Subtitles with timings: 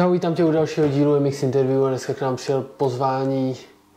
[0.00, 3.56] Čau, vítám tě u dalšího dílu MX Interview a dneska k nám přijel pozvání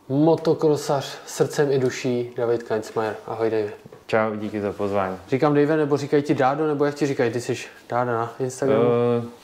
[0.09, 3.15] motokrosař srdcem i duší David Keinsmayer.
[3.27, 3.71] Ahoj Dave.
[4.07, 5.17] Čau, díky za pozvání.
[5.27, 7.55] Říkám Dave, nebo říkají ti Dádo, nebo jak ti říkají, ty jsi
[7.89, 8.83] Dáda na Instagramu?
[8.83, 8.89] Uh,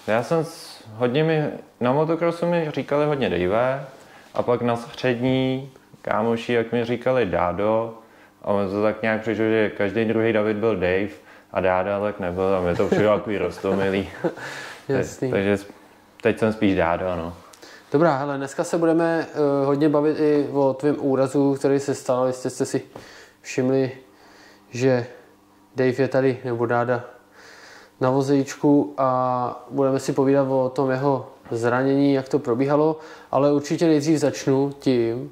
[0.07, 1.49] já jsem s, hodně mi,
[1.79, 3.85] na motokrosu mi říkali hodně Dave
[4.33, 5.71] a pak na střední
[6.01, 7.93] kámoši, jak mi říkali Dádo
[8.41, 11.09] a mě to tak nějak přišlo, že každý druhý David byl Dave
[11.51, 14.09] a Dáda tak nebyl a mě to přišlo takový rostomilý.
[14.89, 15.31] Jasný.
[15.31, 15.57] Takže
[16.21, 17.33] teď jsem spíš Dádo, no.
[17.91, 22.27] Dobrá, hele, dneska se budeme uh, hodně bavit i o tvém úrazu, který se stal.
[22.27, 22.81] Jistě jste si
[23.41, 23.91] všimli,
[24.69, 25.07] že
[25.75, 27.03] Dave je tady, nebo Dáda,
[28.01, 32.99] na vozejčku a budeme si povídat o tom jeho zranění, jak to probíhalo,
[33.31, 35.31] ale určitě nejdřív začnu tím,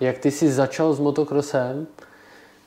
[0.00, 1.86] jak ty jsi začal s motokrosem.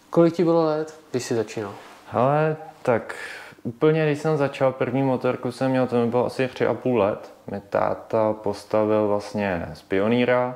[0.10, 1.74] Kolik ti bylo let, když jsi začínal?
[2.08, 3.16] Hele, tak
[3.64, 7.00] úplně když jsem začal první motorku jsem měl, to mi bylo asi tři a půl
[7.00, 7.37] let.
[7.52, 10.56] Mi táta postavil vlastně z pioníra,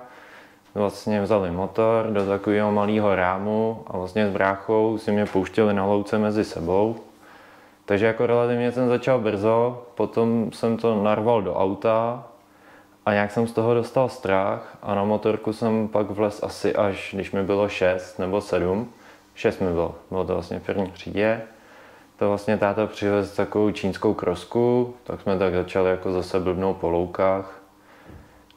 [0.73, 5.85] vlastně vzali motor do takového malého rámu a vlastně s bráchou si mě pouštěli na
[5.85, 6.95] louce mezi sebou.
[7.85, 12.23] Takže jako relativně jsem začal brzo, potom jsem to narval do auta
[13.05, 17.11] a nějak jsem z toho dostal strach a na motorku jsem pak vlez asi až,
[17.13, 18.91] když mi bylo 6 nebo 7.
[19.35, 21.41] 6 mi bylo, bylo to vlastně v první třídě.
[22.21, 26.89] To vlastně táta přivez takovou čínskou krosku, tak jsme tak začali jako zase blbnout po
[26.89, 27.61] loukách.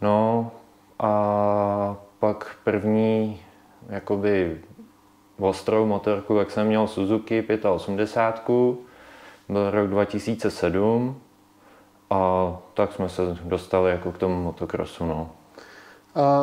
[0.01, 0.51] No
[0.99, 3.41] a pak první
[3.89, 4.61] jakoby
[5.39, 8.77] ostrou motorku, jak jsem měl Suzuki 85,
[9.49, 11.21] byl rok 2007
[12.11, 15.07] a tak jsme se dostali jako k tomu motokrosu.
[15.07, 15.31] No.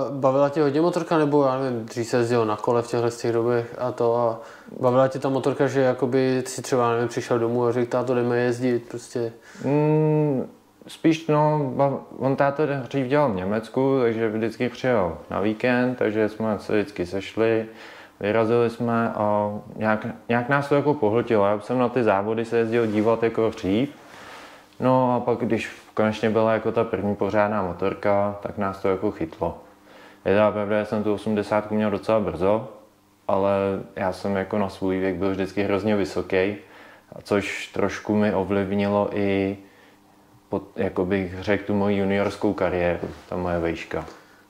[0.09, 3.31] Bavila tě hodně motorka, nebo já nevím, dřív se jezdil na kole v těchto těch
[3.31, 4.39] dobech a to a
[4.79, 8.37] bavila tě ta motorka, že jakoby si třeba, nevím, přišel domů a řekl, táto jdeme
[8.37, 9.33] jezdit, prostě.
[9.65, 10.49] Mm,
[10.87, 11.71] spíš no,
[12.17, 17.05] on táto dřív dělal v Německu, takže vždycky přijel na víkend, takže jsme se vždycky
[17.05, 17.65] sešli,
[18.19, 21.45] vyrazili jsme a nějak, nějak nás to jako pohltilo.
[21.45, 23.89] Já jsem na ty závody se jezdil dívat jako dřív,
[24.79, 29.11] no a pak když konečně byla jako ta první pořádná motorka, tak nás to jako
[29.11, 29.57] chytlo.
[30.25, 32.69] Je to pravda, že jsem tu 80 měl docela brzo,
[33.27, 33.51] ale
[33.95, 36.55] já jsem jako na svůj věk byl vždycky hrozně vysoký,
[37.23, 39.57] což trošku mi ovlivnilo i,
[40.49, 44.05] pod, jako bych řekl, tu moji juniorskou kariéru, ta moje vejška.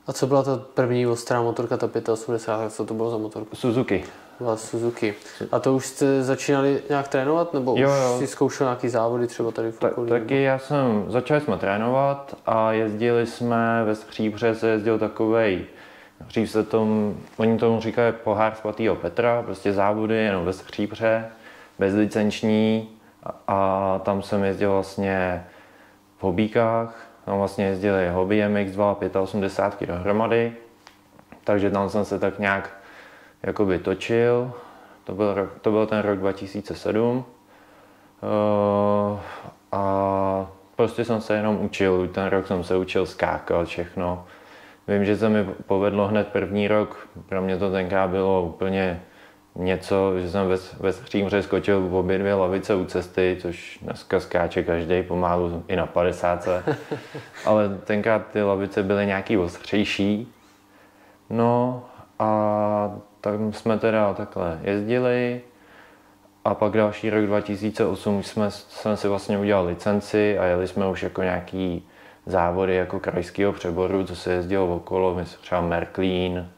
[0.08, 3.56] A co byla ta první ostrá motorka, ta 85, co to bylo za motorka?
[3.56, 4.03] Suzuki.
[4.41, 5.13] Byla Suzuki.
[5.52, 8.13] A to už jste začínali nějak trénovat, nebo jo, jo.
[8.13, 12.35] už si zkoušel nějaký závody třeba tady v Ta, Taky já jsem, začali jsme trénovat
[12.46, 15.66] a jezdili jsme ve Stříbře, se jezdil takovej,
[16.28, 21.25] dřív se tom, oni tomu říkají pohár svatýho Petra, prostě závody jenom ve Stříbře,
[21.79, 22.90] bezlicenční
[23.23, 25.46] a, a tam jsem jezdil vlastně
[26.18, 30.53] v hobíkách, tam vlastně jezdili hobby MX2 a 85 dohromady,
[31.44, 32.81] takže tam jsem se tak nějak
[33.44, 34.53] jakoby točil.
[35.03, 37.18] To byl, rok, to byl ten rok 2007.
[37.18, 37.24] Uh,
[38.24, 39.19] eh,
[39.72, 44.25] a prostě jsem se jenom učil, ten rok jsem se učil skákat všechno.
[44.88, 49.02] Vím, že se mi povedlo hned první rok, pro mě to tenkrát bylo úplně
[49.56, 54.19] něco, že jsem ve, ve Střímře skočil v obě dvě lavice u cesty, což dneska
[54.19, 56.47] skáče každý pomalu i na 50.
[57.46, 60.34] Ale tenkrát ty lavice byly nějaký ostřejší.
[61.29, 61.84] No
[62.19, 62.91] a
[63.22, 65.42] tak jsme teda takhle jezdili
[66.46, 70.90] a pak další rok 2008 už jsme, jsme si vlastně udělali licenci a jeli jsme
[70.90, 71.88] už jako nějaký
[72.26, 76.50] závody jako krajského přeboru, co se jezdilo okolo, třeba Merklín,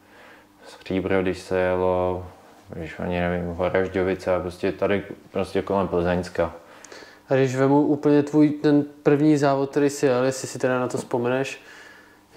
[0.66, 2.26] Stříbro, když se jelo,
[2.68, 6.52] když ani nevím, Horažďovice a prostě tady prostě kolem Plzeňska.
[7.28, 10.88] A když vemu úplně tvůj ten první závod, který si jel, jestli si teda na
[10.88, 11.60] to vzpomeneš,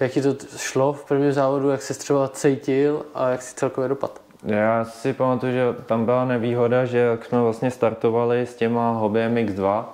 [0.00, 3.88] jak ti to šlo v prvním závodu, jak se třeba cítil a jak si celkově
[3.88, 4.20] dopad?
[4.44, 9.20] Já si pamatuju, že tam byla nevýhoda, že jak jsme vlastně startovali s těma Hobby
[9.20, 9.84] MX2,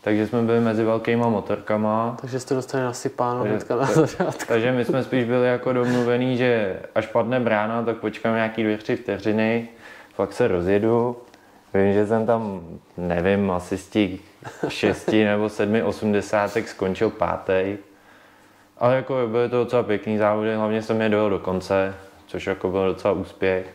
[0.00, 2.16] takže jsme byli mezi velkýma motorkama.
[2.20, 4.44] Takže jste dostali nasypáno hnedka na začátku.
[4.48, 8.78] Takže my jsme spíš byli jako domluvení, že až padne brána, tak počkám nějaký dvě,
[8.78, 9.68] tři vteřiny,
[10.16, 11.16] pak se rozjedu.
[11.74, 12.60] Vím, že jsem tam,
[12.96, 14.10] nevím, asi z těch
[14.68, 17.76] šesti nebo sedmi osmdesátek skončil pátý.
[18.82, 21.94] Ale jako byly to docela pěkný závody, hlavně jsem je dojel do konce,
[22.26, 23.66] což jako byl docela úspěch.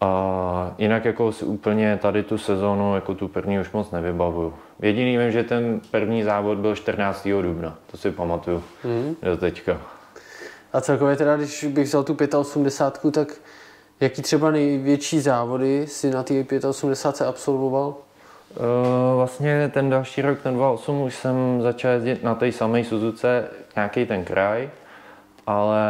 [0.00, 4.54] A jinak jako si úplně tady tu sezónu, jako tu první už moc nevybavuju.
[4.82, 7.28] Jediný vím, že ten první závod byl 14.
[7.42, 9.16] dubna, to si pamatuju mm.
[9.22, 9.80] do teďka.
[10.72, 13.28] A celkově teda, když bych vzal tu 85, tak
[14.00, 17.94] jaký třeba největší závody si na té 85 absolvoval?
[18.56, 23.48] Uh, vlastně ten další rok, ten 2008, už jsem začal jezdit na té samé Suzuce
[23.76, 24.70] nějaký ten kraj,
[25.46, 25.82] ale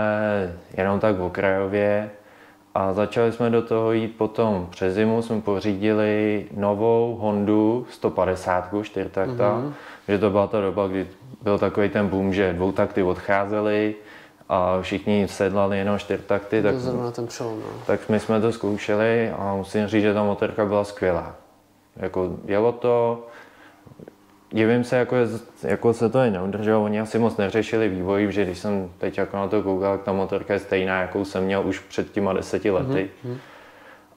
[0.77, 2.11] jenom tak v okrajově.
[2.75, 9.59] A začali jsme do toho jít potom přes zimu, jsme pořídili novou Hondu 150 čtyřtakta,
[9.59, 9.73] mm-hmm.
[10.09, 11.07] že to byla ta doba, kdy
[11.43, 13.95] byl takový ten boom, že dvoutakty odcházely
[14.49, 16.63] a všichni sedlali jenom čtyřtakty.
[16.63, 16.75] Tak,
[17.13, 17.67] ten přelom, no.
[17.87, 21.42] tak my jsme to zkoušeli a musím říct, že ta motorka byla skvělá.
[21.97, 23.27] Jako jelo to,
[24.51, 25.17] divím se, jako,
[25.63, 26.85] jako se to je neudrželo.
[26.85, 30.13] Oni asi moc neřešili vývoj, že když jsem teď jako na to koukal, tak ta
[30.13, 33.11] motorka je stejná, jakou jsem měl už před těma deseti lety.
[33.25, 33.37] Mm-hmm.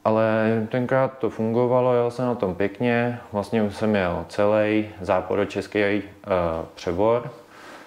[0.04, 3.20] Ale tenkrát to fungovalo, jel jsem na tom pěkně.
[3.32, 6.02] Vlastně už jsem jel celý západočeský uh,
[6.74, 7.30] přebor.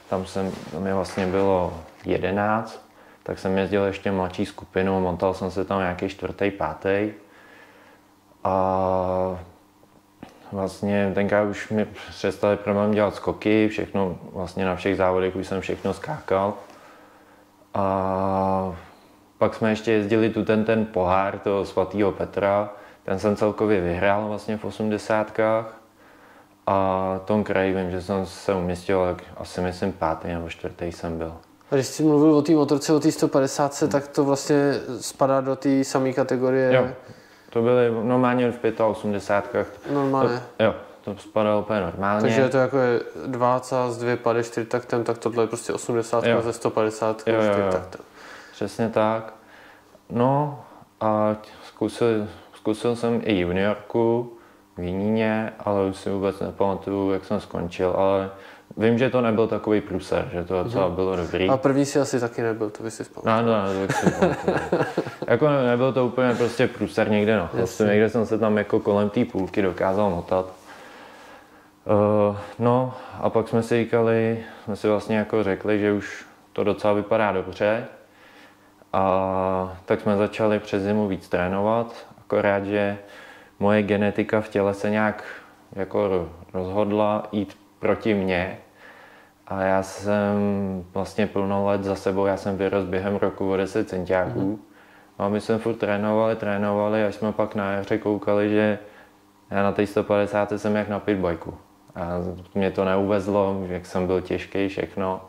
[0.10, 1.74] Tam, jsem, tam mě vlastně bylo
[2.06, 2.90] 11,
[3.24, 7.12] tak jsem jezdil ještě mladší skupinu, montal jsem se tam nějaký čtvrtý, pátý.
[8.44, 9.40] A
[10.52, 15.62] vlastně tenkrát už mi přestali problém dělat skoky, všechno, vlastně na všech závodech už jsem
[15.62, 16.54] všechno skákal.
[17.74, 18.76] A
[19.38, 22.70] pak jsme ještě jezdili tu ten, ten pohár toho svatého Petra,
[23.04, 25.76] ten jsem celkově vyhrál vlastně v osmdesátkách.
[26.68, 31.18] A tom kraji vím, že jsem se umístil, jak asi myslím pátý nebo čtvrtý jsem
[31.18, 31.34] byl.
[31.72, 33.92] A když jsi mluvil o té motorce, o té 150, hmm.
[33.92, 36.74] tak to vlastně spadá do té samé kategorie?
[36.74, 36.88] Jo,
[37.50, 39.68] to byly normálně v 85.
[39.94, 40.42] Normálně?
[40.58, 42.22] To, jo, to spadalo úplně normálně.
[42.22, 45.74] Takže je to jako je 20 z 2 pady 4 taktem, tak tohle je prostě
[45.74, 46.42] 80 jo.
[46.42, 47.52] ze 150 jo, jo, jo.
[47.52, 48.02] 4 taktem.
[48.52, 49.34] Přesně tak.
[50.10, 50.64] No
[51.02, 51.36] a
[51.68, 54.34] zkusil, zkusil jsem i juniorku
[54.78, 58.30] v Jiníně, ale už si vůbec nepamatuju, jak jsem skončil, ale
[58.80, 60.96] Vím, že to nebyl takový pruser, že to docela mm-hmm.
[60.96, 61.50] bylo dobrý.
[61.50, 63.44] A první si asi taky nebyl, to by si vzpomněl.
[63.44, 64.14] No, no, no, to si
[65.28, 69.10] Jako nebyl to úplně prostě pruser někde na chvostu, někde jsem se tam jako kolem
[69.10, 70.54] té půlky dokázal motat.
[71.86, 76.64] Uh, no a pak jsme si říkali, jsme si vlastně jako řekli, že už to
[76.64, 77.86] docela vypadá dobře.
[78.94, 82.98] A tak jsme začali přes zimu víc trénovat, akorát, že
[83.60, 85.24] moje genetika v těle se nějak
[85.76, 88.58] jako rozhodla jít proti mně.
[89.50, 90.36] A já jsem
[90.94, 94.40] vlastně plno let za sebou, já jsem vyrost během roku o 10 centiáků.
[94.40, 95.24] Mm-hmm.
[95.24, 98.80] A my jsme furt trénovali, trénovali, až jsme pak na jaře koukali, že
[99.52, 101.54] já na té 150 jsem jak na pitbajku.
[101.96, 102.10] A
[102.56, 105.22] mě to neuvezlo, jak jsem byl těžký, všechno.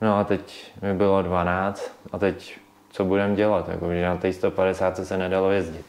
[0.00, 2.58] No a teď mi bylo 12 a teď
[2.90, 5.86] co budem dělat, jako, že na té 150 se nedalo jezdit.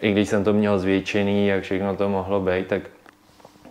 [0.00, 2.82] I když jsem to měl zvětšený, jak všechno to mohlo být, tak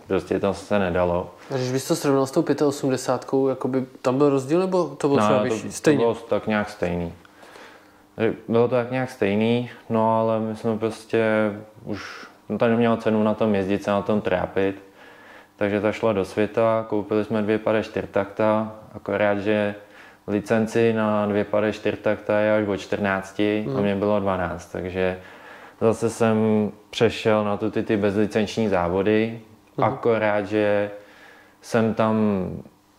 [0.06, 1.30] Prostě to se nedalo.
[1.50, 5.20] A když bys to srovnal s tou 85, jakoby tam byl rozdíl, nebo to bylo
[5.20, 5.72] no, třeba vyšší?
[5.72, 5.98] Stejně?
[5.98, 7.12] To bylo tak nějak stejný.
[8.48, 11.24] Bylo to tak nějak stejný, no ale my jsme prostě
[11.84, 14.82] už, no to nemělo cenu na tom jezdit, se na tom trápit.
[15.56, 19.74] Takže ta šla do světa, koupili jsme dvě pade čtyřtakta, akorát, že
[20.26, 23.76] licenci na dvě pade čtyřtakta je až od 14 hmm.
[23.76, 25.18] a mě bylo 12, takže
[25.80, 26.36] zase jsem
[26.90, 29.40] přešel na tu ty, ty bezlicenční závody,
[29.76, 29.88] Mhm.
[29.88, 30.90] Akorát, že
[31.60, 32.16] jsem tam,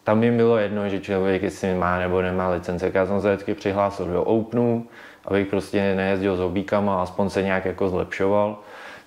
[0.03, 2.91] tam mi bylo jedno, že člověk jestli má nebo nemá licence.
[2.94, 4.88] Já jsem se vždycky přihlásil do Openu,
[5.25, 8.59] abych prostě nejezdil s obíkama, aspoň se nějak jako zlepšoval.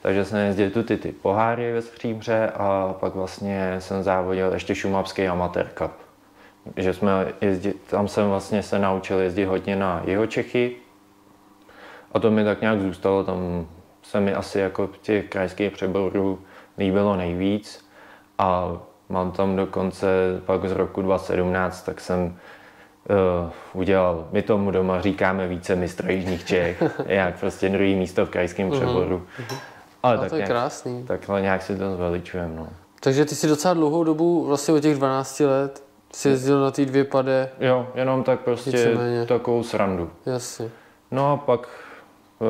[0.03, 4.75] Takže jsem jezdil tu ty, ty poháry ve Stříbře a pak vlastně jsem závodil ještě
[4.75, 5.91] šumavský amatér cup.
[6.77, 10.77] Že jsme jezdili, tam jsem vlastně se naučil jezdit hodně na jeho Čechy
[12.13, 13.67] a to mi tak nějak zůstalo, tam
[14.03, 16.39] se mi asi jako těch krajských přeborů
[16.81, 17.85] líbilo nejvíc
[18.39, 18.73] a
[19.09, 20.07] mám tam dokonce
[20.47, 26.45] pak z roku 2017, tak jsem uh, udělal, my tomu doma říkáme více mistra Jižních
[26.45, 29.27] Čech, jak prostě druhý místo v krajském mhm, přeboru.
[29.39, 29.57] Uh-huh.
[30.03, 31.05] Ale tak to je nějak, krásný.
[31.05, 32.55] Takhle nějak si to zveličujeme.
[32.57, 32.69] No.
[33.01, 35.83] Takže ty si docela dlouhou dobu, vlastně od těch 12 let,
[36.13, 37.51] si jezdil na ty dvě pade.
[37.61, 39.27] Jo, jenom tak prostě Víceméně.
[39.27, 40.11] takovou srandu.
[40.27, 40.71] Jasně.
[41.11, 41.69] No a pak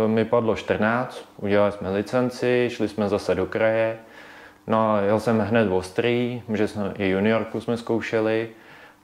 [0.04, 3.98] eh, mi padlo 14, udělali jsme licenci, šli jsme zase do kraje
[4.66, 8.48] No a jel jsem hned ostrý, že jsme i juniorku jsme zkoušeli.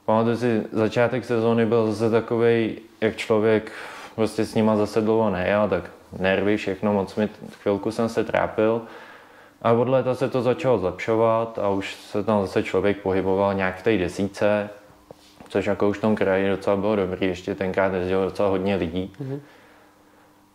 [0.05, 3.73] Pamatuju si, začátek sezóny byl zase takový, jak člověk
[4.15, 7.29] prostě s nima zase dlouho nejel, tak nervy, všechno, moc mi,
[7.63, 8.83] chvilku jsem se trápil.
[9.63, 13.79] A od léta se to začalo zlepšovat a už se tam zase člověk pohyboval nějak
[13.79, 14.71] v té desíce,
[15.49, 19.13] což jako už v tom kraji docela bylo dobrý, ještě tenkrát jezdilo docela hodně lidí.
[19.21, 19.41] Mm-hmm.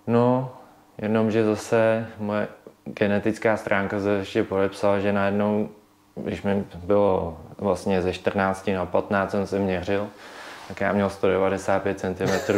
[0.08, 0.52] No,
[0.98, 2.48] jenom, že zase moje
[2.94, 5.70] genetická stránka se ještě podepsala, že najednou,
[6.16, 10.08] když mi bylo vlastně ze 14 na 15 jsem se měřil,
[10.68, 12.54] tak já měl 195 cm,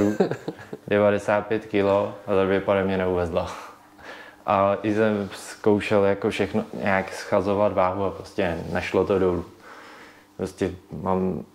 [0.88, 1.86] 95 kg
[2.28, 3.52] a dvě pade mě neuvezla.
[4.46, 9.46] A i jsem zkoušel jako všechno nějak schazovat váhu a prostě nešlo to dolů.
[10.38, 10.72] Prostě
[11.02, 11.46] mám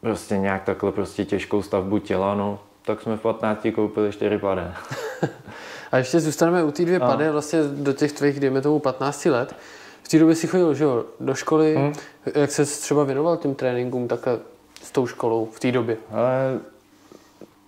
[0.00, 4.74] prostě nějak takhle prostě těžkou stavbu těla, no, tak jsme v 15 koupili 4 pade.
[5.92, 9.54] a ještě zůstaneme u té dvě pady, vlastně do těch tvých, dejme tomu 15 let.
[10.02, 11.92] V té době si chodil že jo, do školy, hmm.
[12.34, 14.38] jak se třeba věnoval těm tréninkům takhle
[14.82, 15.96] s tou školou v té době?
[16.10, 16.58] Ale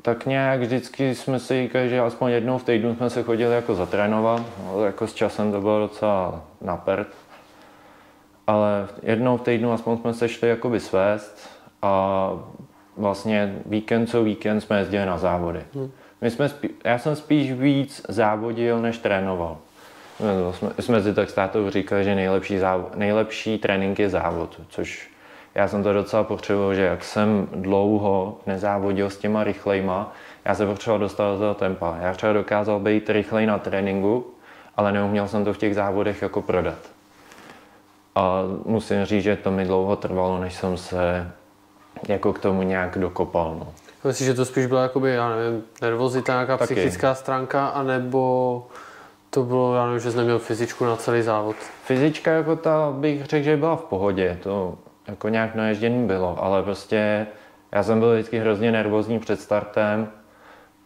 [0.03, 3.75] tak nějak vždycky jsme si říkali, že aspoň jednou v týdnu jsme se chodili jako
[3.75, 7.09] zatrénovat, no, jako s časem to bylo docela napert.
[8.47, 11.49] Ale jednou v týdnu aspoň jsme se šli jakoby svést
[11.83, 12.33] a
[12.97, 15.65] vlastně víkend co víkend jsme jezdili na závody.
[15.75, 15.91] Hmm.
[16.21, 19.59] My jsme spí, já jsem spíš víc závodil, než trénoval.
[20.21, 24.61] No, jsme, jsme si tak s tátou říkali, že nejlepší, závod, nejlepší trénink je závod,
[24.69, 25.11] což
[25.55, 30.13] já jsem to docela potřeboval, že jak jsem dlouho nezávodil s těma rychlejma,
[30.45, 31.97] já se potřeboval dostat do toho tempa.
[32.01, 34.27] Já třeba dokázal být rychlej na tréninku,
[34.77, 36.79] ale neuměl jsem to v těch závodech jako prodat.
[38.15, 41.33] A musím říct, že to mi dlouho trvalo, než jsem se
[42.09, 43.57] jako k tomu nějak dokopal.
[43.59, 43.73] No.
[44.05, 46.75] Myslíš, že to spíš byla jakoby, já nevím, nervozita, nějaká Taky.
[46.75, 48.67] psychická stránka, anebo
[49.31, 51.57] to bylo, já nevím, že jsi neměl fyzičku na celý závod?
[51.85, 54.39] Fyzička jako ta bych řekl, že byla v pohodě.
[54.43, 54.79] To
[55.09, 57.27] jako nějak naježděný bylo, ale prostě
[57.73, 60.09] já jsem byl vždycky hrozně nervózní před startem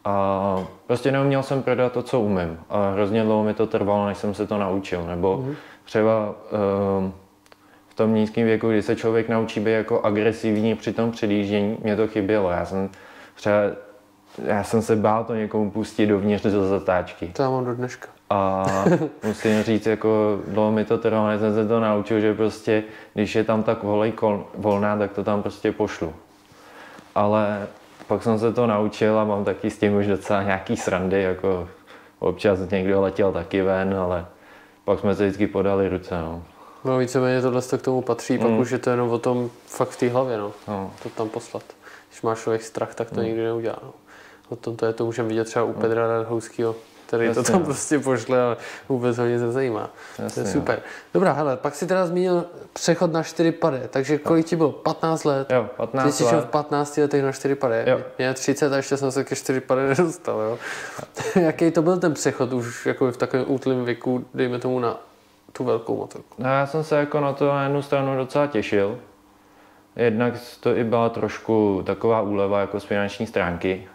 [0.05, 2.59] a prostě neuměl jsem prodat to, co umím.
[2.71, 5.07] A hrozně dlouho mi to trvalo, než jsem se to naučil.
[5.07, 5.55] Nebo mm-hmm.
[5.85, 6.35] třeba
[6.99, 7.15] um,
[7.95, 11.97] v tom nízkém věku, kdy se člověk naučí být jako agresivní při tom předjíždění, mě
[11.97, 12.51] to chybělo.
[12.51, 12.91] Já jsem
[13.35, 13.57] třeba
[14.45, 17.31] já jsem se bál to někomu pustit dovnitř do zatáčky.
[17.37, 18.09] To já mám do dneška.
[18.31, 18.65] A
[19.25, 22.83] musím říct, jako dlouho mi to trvalo, než jsem se to naučil, že prostě,
[23.15, 26.15] když je tam tak volej kol, volná, tak to tam prostě pošlu.
[27.15, 27.67] Ale
[28.07, 31.69] pak jsem se to naučil a mám taky s tím už docela nějaký srandy, jako
[32.19, 34.27] občas někdo letěl taky ven, ale
[34.85, 36.15] pak jsme se vždycky podali ruce.
[36.21, 36.43] No.
[36.85, 38.39] No víceméně tohle k tomu patří, mm.
[38.39, 40.53] pak už je to jenom o tom fakt v té hlavě, no.
[40.69, 40.93] no.
[41.03, 41.63] To tam poslat.
[42.09, 43.27] Když máš člověk strach, tak to mm.
[43.27, 43.79] nikdy neudělá.
[43.83, 43.93] No.
[44.49, 45.75] O tom to je, to můžeme vidět třeba u mm.
[45.75, 46.77] Pedra Radhouského,
[47.07, 47.67] který Jasně, to tam no.
[47.67, 48.57] prostě pošle a
[48.89, 49.91] vůbec ho nic nezajímá.
[50.19, 50.75] Jasně, to je super.
[50.75, 50.83] Jo.
[51.15, 54.73] Dobrá, hele, pak si teda zmínil přechod na 4 pady, takže kolik ti bylo?
[54.73, 55.51] 15 let?
[55.51, 57.77] Jo, 15 Ty jsi šel v 15 letech na 4 pady.
[57.87, 58.01] Jo.
[58.19, 60.59] Mě 30 a ještě jsem se ke 4 pady nedostal, jo.
[61.43, 65.01] Jaký to byl ten přechod už jako v takovém útlém věku, dejme tomu na
[65.57, 66.35] tu velkou motorku?
[66.39, 68.99] No, já jsem se jako na to na jednu stranu docela těšil.
[69.97, 73.89] Jednak to i byla trošku taková úleva jako z finanční stránky.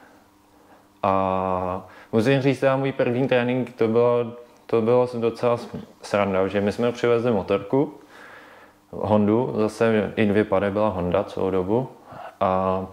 [1.03, 4.33] A musím říct, že můj první trénink to bylo,
[4.65, 5.57] to bylo docela
[6.01, 7.93] sranda, že my jsme přivezli motorku,
[8.91, 11.89] Hondu, zase i dvě pady byla Honda celou dobu.
[12.39, 12.85] A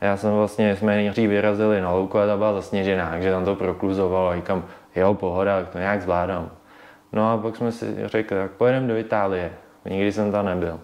[0.00, 3.56] já jsem vlastně, jsme nejdřív vyrazili na louku a ta byla zasněžená, takže tam to
[3.56, 4.64] prokluzovalo a říkám,
[4.96, 6.50] jo, pohoda, to nějak zvládám.
[7.12, 9.52] No a pak jsme si řekli, tak pojedeme do Itálie.
[9.84, 10.80] Nikdy jsem tam nebyl.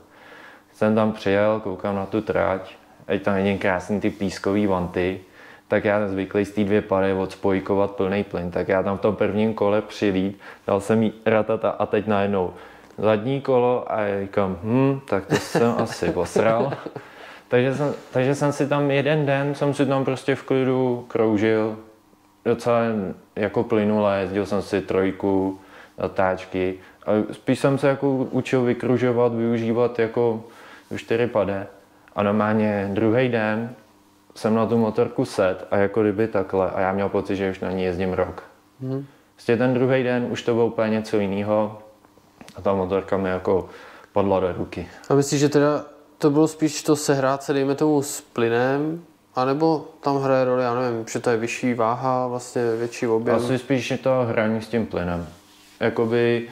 [0.73, 2.77] Jsem tam přijel, koukám na tu trať,
[3.09, 5.21] ať tam vidím krásný ty pískový vanty,
[5.69, 9.17] tak já zvyklý z té dvě pary odspojkovat plný plyn, tak já tam v tom
[9.17, 12.53] prvním kole přilít, dal jsem jí ratata a teď najednou
[12.99, 16.73] zadní kolo a já říkám, hm, tak to jsem asi posral.
[17.49, 21.77] takže, jsem, takže jsem si tam jeden den, jsem si tam prostě v klidu kroužil,
[22.45, 22.81] docela
[23.37, 25.59] jako plynule, jezdil jsem si trojku,
[25.99, 26.75] zatáčky.
[27.07, 30.45] A spíš jsem se jako učil vykružovat, využívat jako
[30.97, 31.67] čtyři pade.
[32.17, 33.75] A normálně druhý den
[34.35, 37.61] jsem na tu motorku set a jako kdyby takhle a já měl pocit, že už
[37.61, 38.43] na ní jezdím rok.
[38.81, 39.07] Hmm.
[39.37, 41.79] Vlastně ten druhý den už to bylo úplně něco jiného
[42.57, 43.69] a ta motorka mi jako
[44.13, 44.89] padla do ruky.
[45.11, 45.85] A myslíš, že teda
[46.19, 49.03] to bylo spíš to sehrát se, dejme tomu, s plynem,
[49.35, 53.37] anebo tam hraje roli, já nevím, že to je vyšší váha, vlastně větší objem?
[53.37, 55.27] Asi spíš je to hraní s tím plynem
[55.81, 56.49] jakoby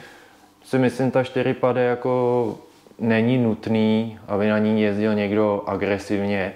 [0.63, 2.57] si myslím, ta čtyřipade jako
[2.99, 6.53] není nutný, aby na ní jezdil někdo agresivně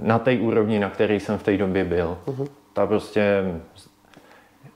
[0.00, 2.18] na té úrovni, na které jsem v té době byl.
[2.26, 2.48] Uh-huh.
[2.72, 3.42] Ta prostě,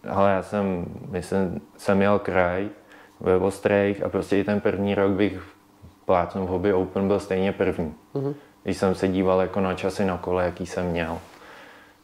[0.09, 2.69] ale já jsem, myslím, jsem měl kraj
[3.21, 5.43] ve Ostrejch a prostě i ten první rok bych
[6.05, 7.95] plácnu v Hobby Open byl stejně první.
[8.15, 8.35] Uh-huh.
[8.63, 11.19] Když jsem se díval jako na časy na kole, jaký jsem měl.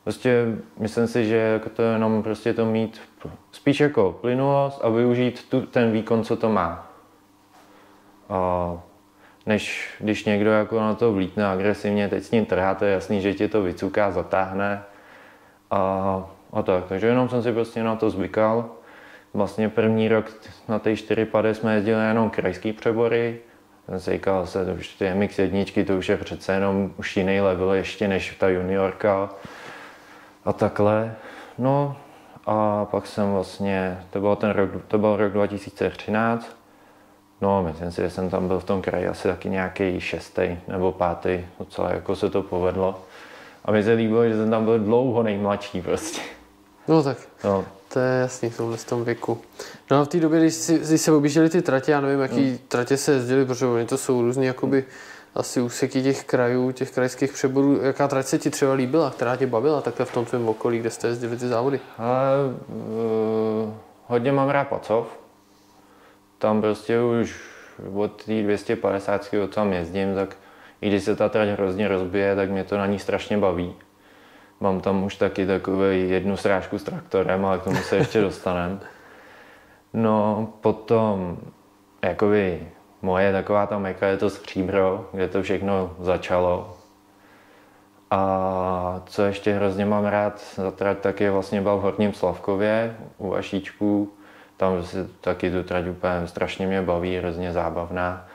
[0.08, 0.46] Prostě
[0.78, 3.00] myslím si, že jako to jenom prostě to mít
[3.52, 6.90] spíš jako plynulost a využít tu, ten výkon, co to má.
[8.28, 8.72] A
[9.46, 13.34] než když někdo jako na to vlítne agresivně, teď s ním trháte, je jasný, že
[13.34, 14.82] ti to vycuká, zatáhne
[15.70, 15.80] a,
[16.52, 16.84] a tak.
[16.88, 18.70] Takže jenom jsem si prostě na to zvykal.
[19.34, 20.32] Vlastně první rok
[20.68, 23.38] na té 4 pady jsme jezdili jenom krajský přebory.
[23.86, 27.40] Jsem si říkal, že to už ty MX1, to už je přece jenom už jiný
[27.40, 29.30] level ještě než ta juniorka
[30.48, 31.14] a takhle.
[31.58, 31.96] No
[32.46, 36.56] a pak jsem vlastně, to byl ten rok, to byl rok 2013,
[37.40, 40.92] no myslím si, že jsem tam byl v tom kraji asi taky nějaký šestý nebo
[40.92, 43.00] pátý, docela jako se to povedlo.
[43.64, 46.20] A mi se líbilo, že jsem tam byl dlouho nejmladší prostě.
[46.88, 49.38] No tak, No, to je jasný v tomhle tom věku.
[49.90, 52.48] No a v té době, když, si, když se objížděli ty tratě, já nevím, jaký
[52.48, 52.58] hmm.
[52.68, 54.84] tratě se jezdili, protože oni to jsou různý jakoby
[55.38, 57.80] asi úseky těch krajů, těch krajských přeborů.
[57.82, 60.90] Jaká trať se ti třeba líbila, která tě bavila takhle v tom tvém okolí, kde
[60.90, 61.80] jste jezdili ty závody?
[61.98, 62.36] ale
[62.68, 63.72] uh,
[64.06, 65.06] hodně mám rád Pacov.
[66.38, 67.40] Tam prostě už
[67.94, 70.36] od té 250, co tam jezdím, tak
[70.80, 73.74] i když se ta trať hrozně rozbije, tak mě to na ní strašně baví.
[74.60, 78.80] Mám tam už taky takový jednu srážku s traktorem, ale k tomu se ještě dostanem.
[79.92, 81.38] No, potom,
[82.02, 82.68] jakoby
[83.02, 86.76] moje taková ta meka je to Stříbro, kde to všechno začalo.
[88.10, 92.96] A co ještě hrozně mám rád za trať, tak je vlastně byl v Horním Slavkově
[93.18, 94.12] u Vašíčků.
[94.56, 98.26] Tam se taky tu trať úplně strašně mě baví, hrozně zábavná.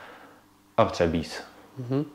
[0.77, 1.43] A Třebíz.
[1.77, 2.05] Mhm.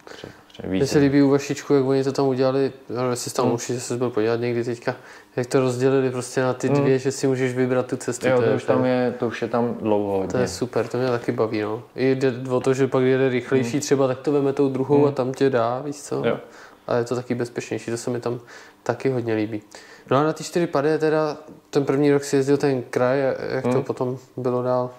[0.67, 3.55] Mně se líbí u Vašičku, jak oni to tam udělali, ale jestli tam Hmm.
[3.55, 4.95] určitě se byl podívat někdy teďka,
[5.37, 6.77] jak to rozdělili prostě na ty Hmm.
[6.81, 8.29] dvě, že si můžeš vybrat tu cestu.
[8.29, 10.41] Jo, to, to už tam je, to už je tam dlouho to hodně.
[10.41, 11.83] je super, to mě taky baví, no.
[11.97, 15.09] I jde o to, že pak jede rychlejší třeba, tak to veme tou druhou Hmm.
[15.09, 16.23] a tam tě dá, víš co?
[16.27, 16.39] Jo.
[16.87, 18.41] A je to taky bezpečnější, to se mi tam
[18.83, 19.63] taky hodně líbí.
[20.11, 21.37] No a na ty čtyři pady teda,
[21.71, 23.19] ten první rok si jezdil ten kraj,
[23.55, 23.83] jak to Hmm.
[23.85, 24.91] potom bylo dál?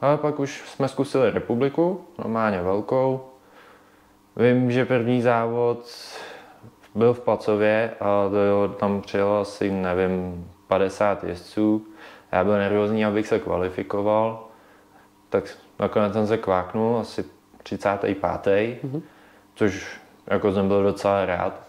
[0.00, 3.20] Ale pak už jsme zkusili republiku, normálně velkou.
[4.36, 5.86] Vím, že první závod
[6.94, 11.86] byl v Pacově a jo, tam přijelo asi, nevím, 50 jezdců.
[12.32, 14.48] Já byl nervózní, abych se kvalifikoval,
[15.28, 15.44] tak
[15.78, 17.24] nakonec jsem se kváknul asi
[17.62, 18.84] 35.
[18.84, 19.02] Mhm.
[19.54, 21.60] což jako jsem byl docela rád.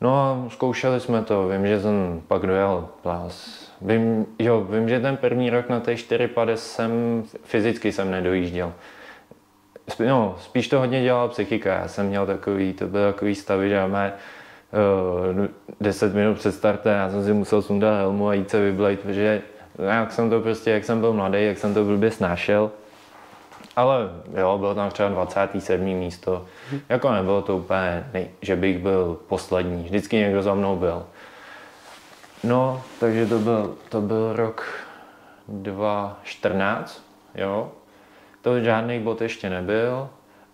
[0.00, 3.68] No a zkoušeli jsme to, vím, že jsem pak dojel plás.
[3.80, 8.72] Vím, jo, vím, že ten první rok na té 4 jsem fyzicky jsem nedojížděl.
[9.88, 11.74] Spí, no, spíš to hodně dělala psychika.
[11.74, 14.12] Já jsem měl takový, to byl takový stavy, že máme
[15.38, 15.46] uh,
[15.80, 19.42] 10 minut před startem, já jsem si musel sundat helmu a jít se vyblejt, protože
[19.78, 22.70] jak jsem to prostě, jak jsem byl mladý, jak jsem to blbě snášel.
[23.76, 25.84] Ale jo, bylo tam třeba 27.
[25.84, 26.44] místo.
[26.88, 29.84] Jako nebylo to úplně, nej, že bych byl poslední.
[29.84, 31.06] Vždycky někdo za mnou byl.
[32.44, 34.66] No, takže to byl, to byl rok
[35.48, 37.02] 2014,
[37.34, 37.72] jo.
[38.42, 40.08] To žádný bod ještě nebyl,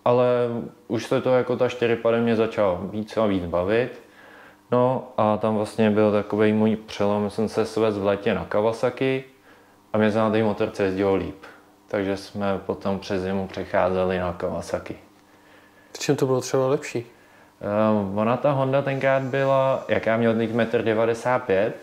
[0.05, 0.27] ale
[0.87, 4.01] už se to jako ta 4 pady mě začalo víc a víc bavit.
[4.71, 9.23] No a tam vlastně byl takový můj přelom, jsem se svez v letě na Kawasaki
[9.93, 11.43] a mě se na té motorce jezdilo líp.
[11.87, 14.95] Takže jsme potom přes zimu přecházeli na Kawasaki.
[15.93, 17.05] V čem to bylo třeba lepší?
[17.91, 21.73] Um, ona ta Honda tenkrát byla, jak já měl teď 1,95 m,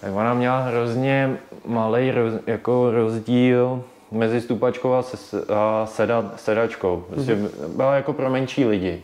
[0.00, 3.84] tak ona měla hrozně malý roz, jako rozdíl
[4.16, 7.04] mezi stupačkou a, se, a seda, sedačkou.
[7.10, 7.68] Prostě mm-hmm.
[7.76, 9.02] byla jako pro menší lidi.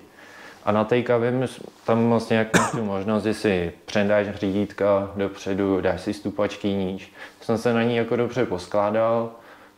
[0.64, 1.48] A na té kavě
[1.84, 7.12] tam vlastně jak máš tu možnost, že si předáš řídítka dopředu, dáš si stupačky níž.
[7.40, 9.30] Jsem se na ní jako dobře poskládal,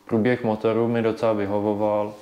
[0.05, 2.13] průběh motoru mi docela vyhovoval.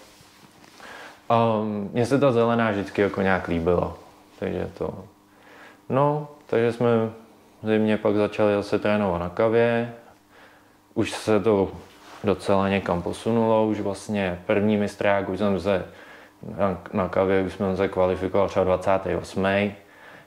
[1.30, 3.94] A mně se ta zelená vždycky jako nějak líbila.
[4.40, 4.94] Takže to...
[5.90, 6.88] No, takže jsme
[7.64, 9.94] v zimě pak začali zase trénovat na kavě.
[10.94, 11.72] Už se to
[12.24, 15.86] docela někam posunulo, už vlastně první mistrák, už jsem se
[16.58, 19.44] na, na kavě, už jsem se kvalifikoval třeba 28.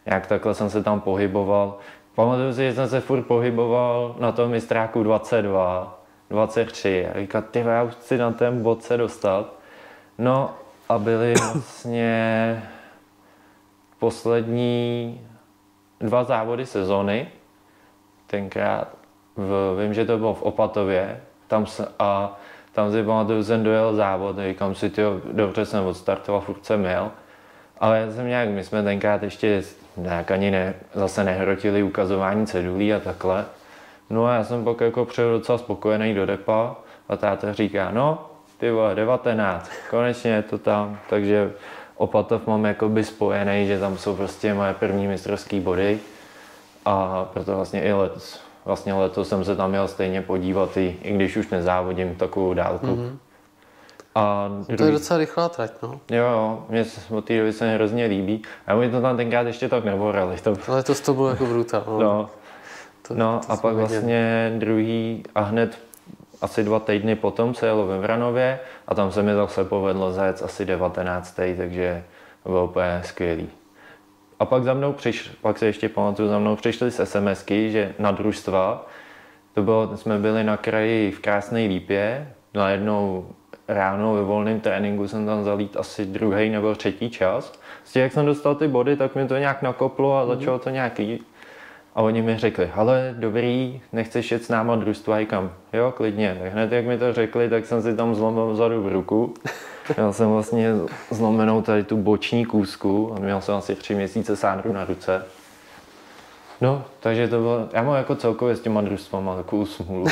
[0.07, 1.79] Nějak takhle jsem se tam pohyboval.
[2.15, 7.09] Pamatuju si, že jsem se furt pohyboval na tom mistráku 22, 23.
[7.09, 9.53] A říkal, ty já už chci na ten bod se dostat.
[10.19, 10.55] No
[10.89, 12.63] a byly vlastně
[13.99, 15.21] poslední
[16.01, 17.29] dva závody sezony.
[18.27, 18.89] Tenkrát,
[19.37, 22.39] v, vím, že to bylo v Opatově, tam se, a
[22.73, 27.11] tam si pamatuju, jsem dojel závod, říkám si, tyjo, dobře jsem odstartoval, furt jsem jel.
[27.81, 29.63] Ale já jsem nějak, my jsme tenkrát ještě
[29.97, 33.45] nějak ani ne, zase nehrotili ukazování cedulí a takhle.
[34.11, 36.77] No a já jsem pak jako přijel docela spokojený do depa
[37.09, 41.53] a táta říká, no, ty vole, 19, konečně je to tam, takže
[41.97, 46.01] Opatov mám jakoby spojený, že tam jsou prostě moje první mistrovské body
[46.85, 51.13] a proto vlastně i letos, vlastně letos jsem se tam měl stejně podívat, i, i
[51.15, 52.87] když už nezávodím takovou dálku.
[52.87, 53.17] Mm-hmm.
[54.15, 56.01] A To je druhý- docela rychlá trať, no.
[56.11, 58.43] Jo, jo, mě se- od té doby se hrozně líbí.
[58.67, 60.37] A mi to tam tenkrát ještě tak nevorali.
[60.37, 61.83] To, Ale to to bylo jako brutál.
[61.87, 62.01] No.
[62.01, 62.31] no,
[63.09, 63.89] to, no to a pak viděli.
[63.89, 65.79] vlastně druhý a hned
[66.41, 70.43] asi dva týdny potom se jelo ve Vranově a tam se mi zase povedlo zajet
[70.43, 71.41] asi 19.
[71.57, 72.05] takže
[72.45, 73.49] bylo úplně skvělý.
[74.39, 77.95] A pak za mnou přišli, pak se ještě pamatuju, za mnou přišli z SMSky, že
[77.99, 78.87] na družstva,
[79.55, 83.27] To bylo, jsme byli na kraji v krásné lípě, najednou
[83.69, 87.61] ráno ve volném tréninku jsem tam zalít asi druhý nebo třetí čas.
[87.93, 91.01] Těch, jak jsem dostal ty body, tak mi to nějak nakoplo a začalo to nějak.
[91.95, 95.53] A oni mi řekli, ale dobrý, nechceš jet s náma družstva kam?
[95.73, 96.39] Jo, klidně.
[96.43, 99.35] Tak hned jak mi to řekli, tak jsem si tam zlomil vzadu v ruku.
[99.97, 100.73] Měl jsem vlastně
[101.11, 105.25] zlomenou tady tu boční kůzku a měl jsem asi tři měsíce sádru na ruce.
[106.61, 110.07] No, takže to bylo, já mám jako celkově s těma družstvama takovou smůlu.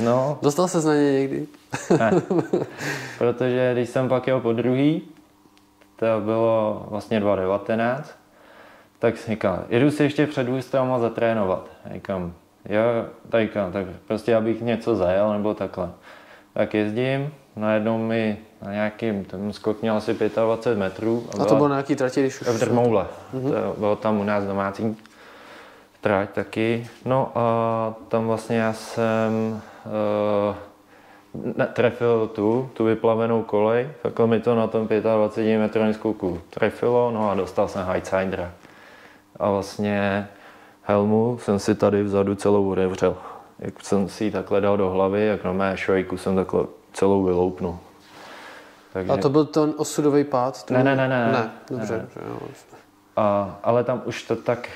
[0.00, 0.38] No.
[0.42, 1.46] Dostal se na ně někdy?
[1.98, 2.10] ne,
[3.18, 5.02] protože když jsem pak jel po druhý,
[5.96, 8.14] to bylo vlastně 2019,
[8.98, 11.66] tak jsem říkal, jedu si ještě před ústavama zatrénovat.
[11.92, 12.32] Říkám,
[12.68, 12.82] jo,
[13.28, 15.90] tak, tak prostě abych něco zajel nebo takhle.
[16.54, 21.26] Tak jezdím, najednou mi na nějakým, ten skok měl asi 25 metrů.
[21.38, 22.48] A, a to bylo na nějaký trati, když už...
[22.48, 23.06] V Drmoule.
[23.34, 23.50] Mm-hmm.
[23.50, 24.96] To bylo tam u nás domácí
[26.00, 26.86] trať taky.
[27.04, 30.54] No a tam vlastně já jsem uh,
[31.72, 37.30] trefil tu, tu vyplavenou kolej, takhle mi to na tom 25 metrovém skoku trefilo, no
[37.30, 38.52] a dostal jsem Heightsidera.
[39.36, 40.28] A vlastně
[40.82, 43.16] helmu jsem si tady vzadu celou odevřel.
[43.58, 47.24] Jak jsem si ji takhle dal do hlavy, jak na mé švejku jsem takhle celou
[47.24, 47.78] vyloupnul.
[48.92, 49.12] Takže...
[49.12, 50.70] A to byl ten osudový pád?
[50.70, 51.32] Ne, ne, ne, ne.
[51.32, 52.06] Ne, dobře.
[52.16, 52.24] Ne.
[53.16, 54.68] A, ale tam už to tak,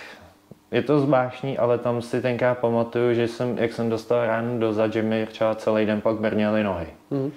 [0.71, 4.73] je to zvláštní, ale tam si tenkrát pamatuju, že jsem, jak jsem dostal ránu do
[4.73, 6.87] zad, že mi třeba celý den pak brněly nohy.
[7.11, 7.33] Mm.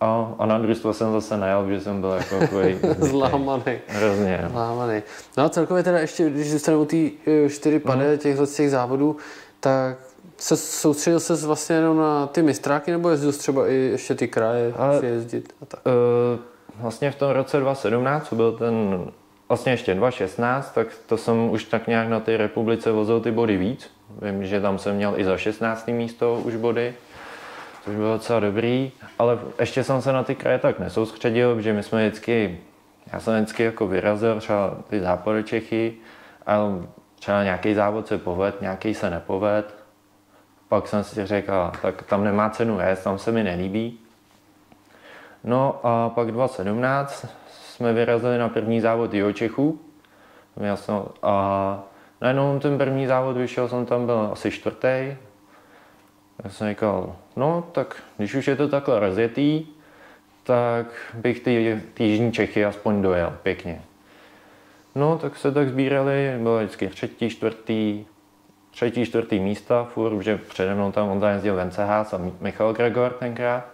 [0.00, 3.78] A, a na družstvo jsem zase najel, že jsem byl jako takový zlámaný.
[3.86, 4.40] Hrozně.
[4.42, 4.50] No.
[4.50, 5.02] Zlámaný.
[5.36, 8.18] No a celkově teda ještě, když zůstaneme u té e, čtyři pade mm.
[8.18, 9.16] těch, těch závodů,
[9.60, 9.98] tak
[10.38, 14.72] se soustředil se vlastně jenom na ty mistráky, nebo jezdil třeba i ještě ty kraje
[14.76, 15.52] Ale, jezdit?
[15.62, 15.80] A tak?
[15.86, 16.40] Uh,
[16.82, 19.04] vlastně v tom roce 2017 byl ten,
[19.48, 23.56] vlastně ještě 2016, tak to jsem už tak nějak na té republice vozil ty body
[23.56, 23.90] víc.
[24.22, 25.88] Vím, že tam jsem měl i za 16.
[25.88, 26.94] místo už body,
[27.84, 31.82] což bylo docela dobrý, ale ještě jsem se na ty kraje tak nesoustředil, protože my
[31.82, 32.60] jsme vždycky,
[33.12, 35.94] já jsem vždycky jako vyrazil třeba ty západy Čechy,
[36.46, 36.62] ale
[37.18, 39.77] třeba nějaký závod se poved, nějaký se nepoved,
[40.68, 43.98] pak jsem si řekl, tak tam nemá cenu jet, tam se mi nelíbí.
[45.44, 49.80] No a pak 2017 jsme vyrazili na první závod do Čechů.
[50.74, 51.82] Jsem, a
[52.20, 55.16] najednou ten první závod vyšel, jsem tam byl asi čtvrtý.
[56.44, 59.66] Já jsem říkal, no tak když už je to takhle rozjetý,
[60.42, 63.82] tak bych ty, ty jižní Čechy aspoň dojel pěkně.
[64.94, 68.04] No, tak se tak sbírali, bylo vždycky třetí, čtvrtý,
[68.78, 73.64] třetí, čtvrtý místa, furt, že přede mnou tam on jezdil Vencehás a Michal Gregor tenkrát.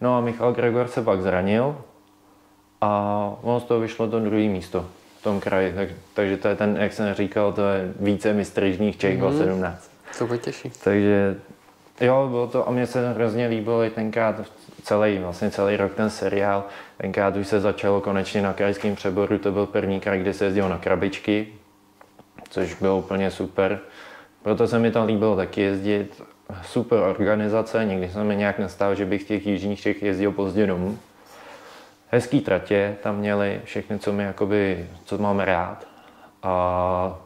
[0.00, 1.76] No a Michal Gregor se pak zranil
[2.80, 2.90] a
[3.42, 4.86] on z toho vyšlo to druhé místo
[5.20, 5.72] v tom kraji.
[5.72, 9.38] Tak, takže to je ten, jak jsem říkal, to je více mistržních Čech mm-hmm.
[9.38, 9.90] 17.
[10.18, 10.70] To bude těší.
[10.84, 11.36] Takže
[12.00, 14.40] jo, bylo to a mně se hrozně líbilo i tenkrát
[14.82, 16.64] celý, vlastně celý rok ten seriál.
[16.96, 20.68] Tenkrát už se začalo konečně na krajském přeboru, to byl první kraj, kde se jezdilo
[20.68, 21.48] na krabičky,
[22.50, 23.80] což bylo úplně super.
[24.44, 26.22] Proto se mi tam líbilo taky jezdit.
[26.62, 30.66] Super organizace, nikdy jsem mi nějak nestál, že bych v těch jižních Čech jezdil pozdě
[30.66, 30.98] domů.
[32.08, 35.86] Hezký tratě tam měli, všechny, co mi jakoby, co máme rád.
[36.42, 37.18] A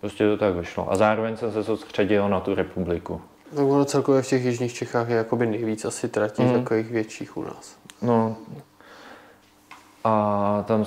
[0.00, 0.92] prostě to tak vyšlo.
[0.92, 3.20] A zároveň jsem se soustředil na tu republiku.
[3.50, 6.52] Tak ono celkově v těch jižních Čechách je jakoby nejvíc asi tratí mm.
[6.52, 7.76] takových větších u nás.
[8.02, 8.36] No.
[10.04, 10.84] A tam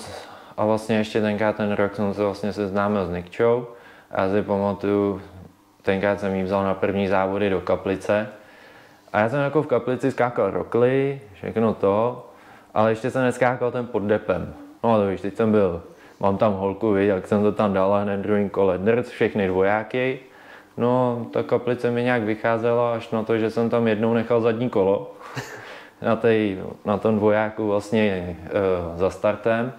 [0.57, 3.67] a vlastně ještě tenkrát ten rok jsem se vlastně seznámil s Nikčou.
[4.11, 5.21] A já si pamatuju,
[5.87, 8.27] tenkrát jsem jí vzal na první závody do Kaplice.
[9.13, 12.27] A já jsem jako v Kaplici skákal rokly, všechno to,
[12.73, 14.53] ale ještě jsem neskákal ten pod depem.
[14.83, 15.83] No a to víš, teď jsem byl,
[16.19, 19.47] mám tam holku, víš, jak jsem to tam dal a hned druhým kole drc, všechny
[19.47, 20.19] dvojáky.
[20.77, 24.69] No, ta kaplice mi nějak vycházela až na to, že jsem tam jednou nechal zadní
[24.69, 25.15] kolo
[26.01, 29.73] na, tej, na tom dvojáku vlastně e, za startem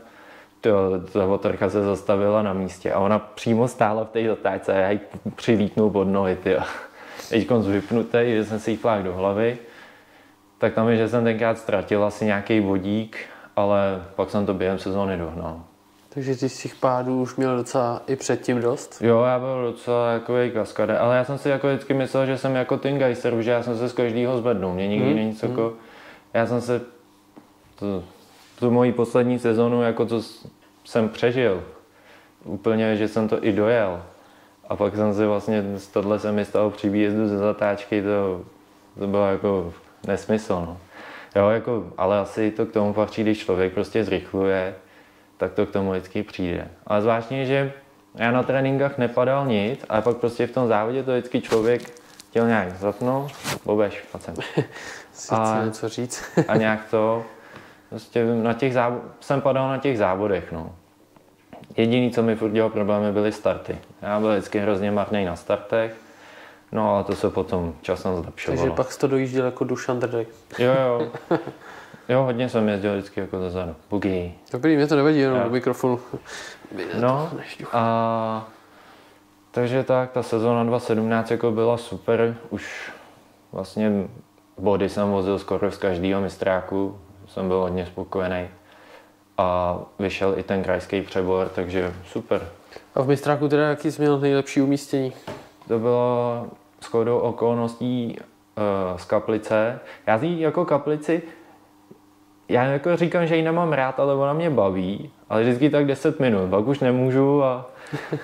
[0.60, 0.70] to,
[1.12, 4.90] ta motorka se zastavila na místě a ona přímo stála v té zatáčce a já
[4.90, 5.00] ji
[5.36, 6.56] přilítnul pod nohy, ty.
[7.28, 9.58] Teď vypnutý, že jsem si jí do hlavy,
[10.58, 13.18] tak tam je, že jsem tenkrát ztratil asi nějaký vodík,
[13.56, 15.60] ale pak jsem to během sezóny dohnal.
[16.08, 19.02] Takže ty z těch pádů už měl docela i předtím dost?
[19.02, 22.54] Jo, já byl docela takový kaskade, ale já jsem si jako vždycky myslel, že jsem
[22.54, 24.74] jako ten geister, že já jsem se z každého zvednul.
[24.74, 25.16] Mě nikdy hmm.
[25.16, 25.56] není co hmm.
[25.56, 25.74] jako...
[26.34, 26.80] Já jsem se...
[27.78, 28.02] To,
[28.58, 30.22] tu moji poslední sezonu, jako co
[30.84, 31.62] jsem přežil.
[32.44, 34.02] Úplně, že jsem to i dojel.
[34.68, 38.42] A pak jsem si vlastně, tohle se mi stalo při výjezdu ze zatáčky, to,
[38.98, 39.72] to bylo jako
[40.06, 40.54] nesmysl.
[40.54, 40.78] No.
[41.36, 44.74] Jo, jako, ale asi to k tomu patří, když člověk prostě zrychluje,
[45.36, 46.68] tak to k tomu vždycky přijde.
[46.86, 47.72] Ale zvláštně, že
[48.14, 51.82] Já na tréninkách nepadal nic, ale pak prostě v tom závodě to vždycky člověk
[52.30, 53.32] chtěl nějak zatnout,
[53.64, 54.04] bobeš.
[55.12, 56.24] Si A- něco říct.
[56.48, 57.24] A nějak to,
[57.88, 60.72] prostě na těch závo- jsem padal na těch závodech, no.
[61.76, 63.78] Jediný, co mi furt dělalo problémy, byly starty.
[64.02, 65.94] Já byl vždycky hrozně marný na startech,
[66.72, 68.62] no ale to se potom časem zlepšovalo.
[68.62, 70.28] Takže pak jsi to dojížděl jako Dušan Drdek.
[70.58, 71.08] Jo, jo.
[72.08, 73.74] Jo, hodně jsem jezdil vždycky jako zezadu.
[73.90, 74.32] Bugy.
[74.52, 76.00] Dobrý, mě to nevadí, jenom do mikrofonu.
[77.00, 77.30] No
[77.72, 78.48] a
[79.50, 82.92] takže tak, ta sezóna 2017 jako byla super, už
[83.52, 83.92] vlastně
[84.58, 86.98] body jsem vozil skoro z každého mistráku,
[87.28, 88.48] jsem byl hodně spokojený.
[89.38, 92.48] A vyšel i ten krajský přebor, takže super.
[92.94, 95.12] A v mistráku teda jaký jsi měl nejlepší umístění?
[95.68, 96.46] To bylo
[96.82, 99.80] shodou okolností uh, z Kaplice.
[100.06, 101.22] Já z ní jako Kaplici,
[102.48, 106.20] já jako říkám, že ji nemám rád, ale ona mě baví, ale vždycky tak 10
[106.20, 107.70] minut, pak už nemůžu a,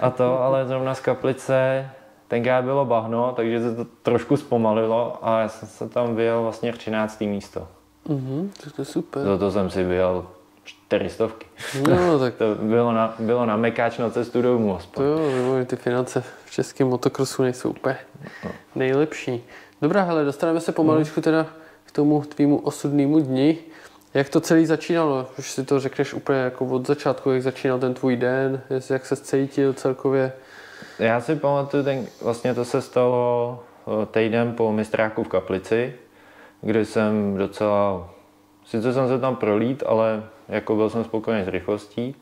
[0.01, 1.91] a to, ale zrovna z Kaplice
[2.29, 6.73] tenkrát bylo bahno, takže se to trošku zpomalilo a já jsem se tam vyjel vlastně
[6.73, 7.21] 13.
[7.21, 7.69] místo.
[8.09, 9.23] Mhm, tak to je super.
[9.25, 10.27] Za to jsem si vyjel
[10.65, 11.29] 400.
[11.89, 15.05] No, tak To bylo na, bylo na mekáč na cestu domů aspoň.
[15.05, 17.97] to jo, nebo ty finance v českém motokrosu nejsou úplně
[18.75, 19.45] nejlepší.
[19.83, 21.47] Dobrá, hele, dostaneme se pomaličku teda
[21.85, 23.59] k tomu tvýmu osudnému dni.
[24.15, 25.27] Jak to celý začínalo?
[25.39, 29.17] Už si to řekneš úplně jako od začátku, jak začínal ten tvůj den, jak se
[29.17, 30.33] cítil celkově.
[30.99, 33.61] Já si pamatuju, ten, vlastně to se stalo
[34.03, 35.95] eh, týden po mistráku v Kaplici,
[36.65, 38.11] kdy jsem docela,
[38.65, 42.17] sice jsem se tam prolít, ale jako byl jsem spokojený s rychlostí.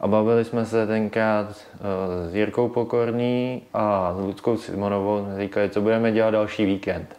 [0.00, 5.80] A bavili jsme se tenkrát eh, s Jirkou Pokorný a s Ludskou Simonovou, říkali, co
[5.80, 7.16] budeme dělat další víkend.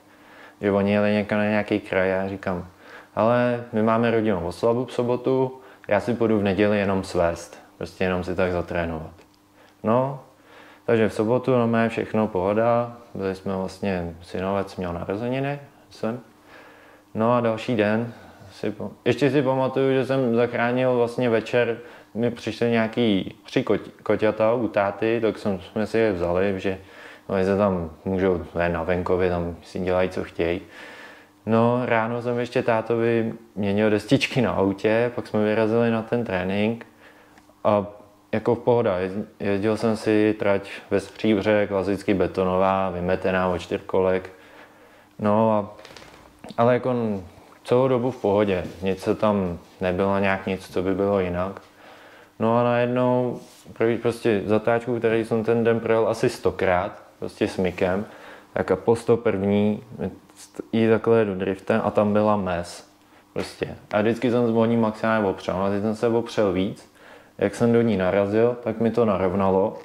[0.62, 2.68] Že oni jeli někam na nějaký kraj a říkám,
[3.16, 8.04] ale my máme rodinnou oslavu v sobotu, já si půjdu v neděli jenom svést, prostě
[8.04, 9.12] jenom si tak zatrénovat.
[9.84, 10.20] No,
[10.86, 16.20] takže v sobotu no všechno pohoda, byli jsme vlastně, synovec měl narozeniny, jsem.
[17.14, 18.14] No a další den,
[18.52, 18.74] si,
[19.06, 21.78] ještě si pamatuju, že jsem zachránil vlastně večer,
[22.14, 26.78] mi přišly nějaký tři kot, koťata u táty, tak jsem, jsme si je vzali, že
[27.28, 30.62] oni se tam můžou ven na venkově, tam si dělají, co chtějí.
[31.46, 36.86] No, ráno jsem ještě tátovi měnil destičky na autě, pak jsme vyrazili na ten trénink
[37.64, 37.86] a
[38.32, 44.30] jako v pohoda, jezd- jezdil jsem si trať ve Stříbře, klasicky betonová, vymetená od čtyřkolek.
[45.20, 45.78] No a,
[46.58, 46.94] ale jako
[47.64, 51.62] celou dobu v pohodě, nic se tam nebylo nějak nic, co by bylo jinak.
[52.40, 53.40] No a najednou
[53.74, 58.06] první prostě zatáčku, který jsem ten den projel asi stokrát, prostě s Mikem,
[58.54, 59.52] tak a po 101.
[60.74, 62.90] jí takhle do driftem a tam byla mes.
[63.34, 63.76] Prostě.
[63.92, 66.92] A vždycky jsem s ní maximálně opřel, no a teď jsem se opřel víc.
[67.38, 69.78] Jak jsem do ní narazil, tak mi to narovnalo.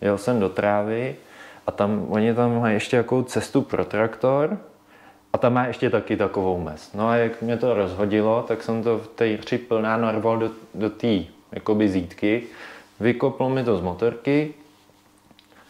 [0.00, 1.16] Jel jsem do trávy
[1.66, 4.58] a tam, oni tam mají ještě jakou cestu pro traktor
[5.32, 6.92] a tam má ještě taky takovou mes.
[6.94, 10.50] No a jak mě to rozhodilo, tak jsem to v té tři plná narval do,
[10.74, 11.18] do té
[11.52, 12.42] jakoby zítky.
[13.00, 14.54] Vykoplo mi to z motorky.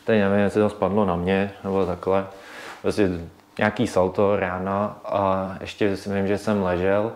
[0.05, 2.27] Teď nevím, jestli to spadlo na mě, nebo takhle.
[2.83, 3.11] Prostě
[3.59, 7.13] nějaký salto rána a ještě si vím, že jsem ležel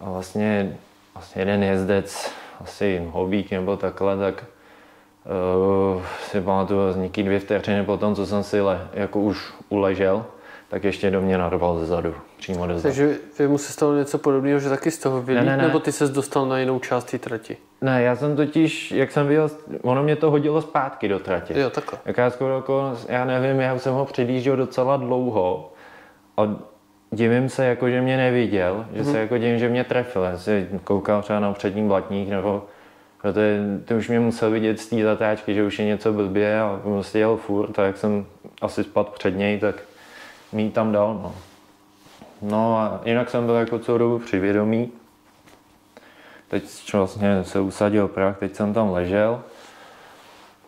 [0.00, 0.76] a vlastně,
[1.14, 4.44] vlastně jeden jezdec, asi hobík nebo takhle, tak
[5.94, 10.24] uh, si pamatuju z dvě vteřiny po tom, co jsem si le, jako už uležel,
[10.70, 12.82] tak ještě do mě narval ze zadu, přímo do zadu.
[12.82, 15.62] Takže jemu se stalo něco podobného, že taky z toho vylít, Ne, ne, ne.
[15.66, 17.56] nebo ty se dostal na jinou část té trati?
[17.80, 19.50] Ne, já jsem totiž, jak jsem viděl,
[19.82, 21.60] ono mě to hodilo zpátky do tratě.
[21.60, 21.98] Jo, takhle.
[22.04, 25.72] Jaká skoro okolnost, já nevím, já jsem ho předjížděl docela dlouho
[26.36, 26.42] a
[27.10, 30.22] divím se, jako, že mě neviděl, že se jako divím, že mě trefil.
[30.22, 32.64] Já si koukal třeba na přední blatník, nebo
[33.22, 36.80] protože ty už mě musel vidět z té zatáčky, že už je něco blbě a
[36.82, 38.26] prostě jel furt, a jak jsem
[38.62, 39.74] asi spadl před něj, tak
[40.52, 41.14] ji tam dal.
[41.22, 41.34] No.
[42.42, 44.92] no a jinak jsem byl jako celou dobu přivědomý.
[46.48, 49.42] Teď vlastně se usadil prach, teď jsem tam ležel.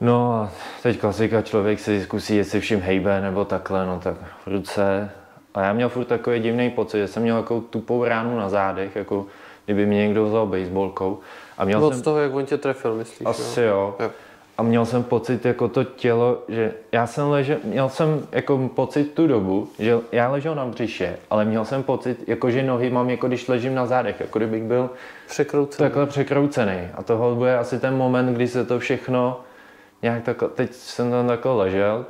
[0.00, 0.50] No a
[0.82, 5.10] teď klasika, člověk si zkusí, jestli všim hejbe nebo takhle, no tak v ruce.
[5.54, 8.96] A já měl furt takový divný pocit, že jsem měl jako tupou ránu na zádech,
[8.96, 9.26] jako
[9.64, 11.20] kdyby mě někdo vzal baseballkou.
[11.58, 13.26] A měl Od jsem, toho, jak on tě trefil, myslíš?
[13.26, 13.96] asi jo?
[14.00, 14.10] jo.
[14.58, 19.04] A měl jsem pocit, jako to tělo, že já jsem ležel, měl jsem jako pocit
[19.14, 23.10] tu dobu, že já ležel na břiše, ale měl jsem pocit, jako že nohy mám,
[23.10, 24.90] jako když ležím na zádech, jako kdybych byl
[25.28, 25.78] Překroucený.
[25.88, 26.88] takhle překroucený.
[26.94, 29.40] A tohle bude asi ten moment, kdy se to všechno
[30.02, 32.06] nějak takhle, teď jsem tam takhle ležel,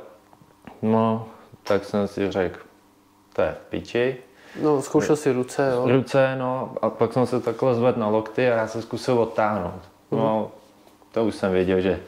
[0.81, 1.27] no,
[1.63, 2.59] tak jsem si řekl,
[3.33, 4.17] to je v piči.
[4.61, 5.87] No, zkoušel si ruce, jo?
[5.87, 9.81] Ruce, no, a pak jsem se takhle zvedl na lokty a já se zkusil odtáhnout.
[10.11, 10.51] No,
[11.11, 11.99] to už jsem věděl, že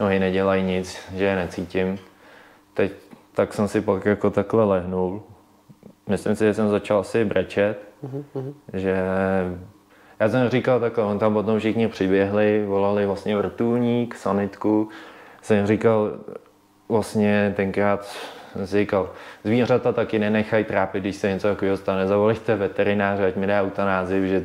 [0.00, 1.98] nohy nedělají nic, že je necítím.
[2.74, 2.92] Teď
[3.34, 5.22] tak jsem si pak jako takhle lehnul.
[6.08, 8.54] Myslím si, že jsem začal asi brečet, mm-hmm.
[8.72, 8.96] že
[10.20, 14.88] já jsem říkal takhle, on tam potom všichni přiběhli, volali vlastně vrtulník, sanitku.
[15.42, 16.10] Jsem říkal,
[16.88, 18.16] vlastně tenkrát
[18.52, 19.10] jsem si říkal,
[19.44, 22.06] zvířata taky nenechají trápit, když se něco takového stane.
[22.06, 24.44] Zavolejte veterináře, ať mi dá eutanázi, že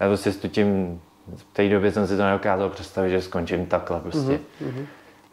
[0.00, 1.00] já prostě s tím,
[1.36, 4.40] v té době jsem si to nedokázal představit, že skončím takhle prostě.
[4.62, 4.86] Mm-hmm.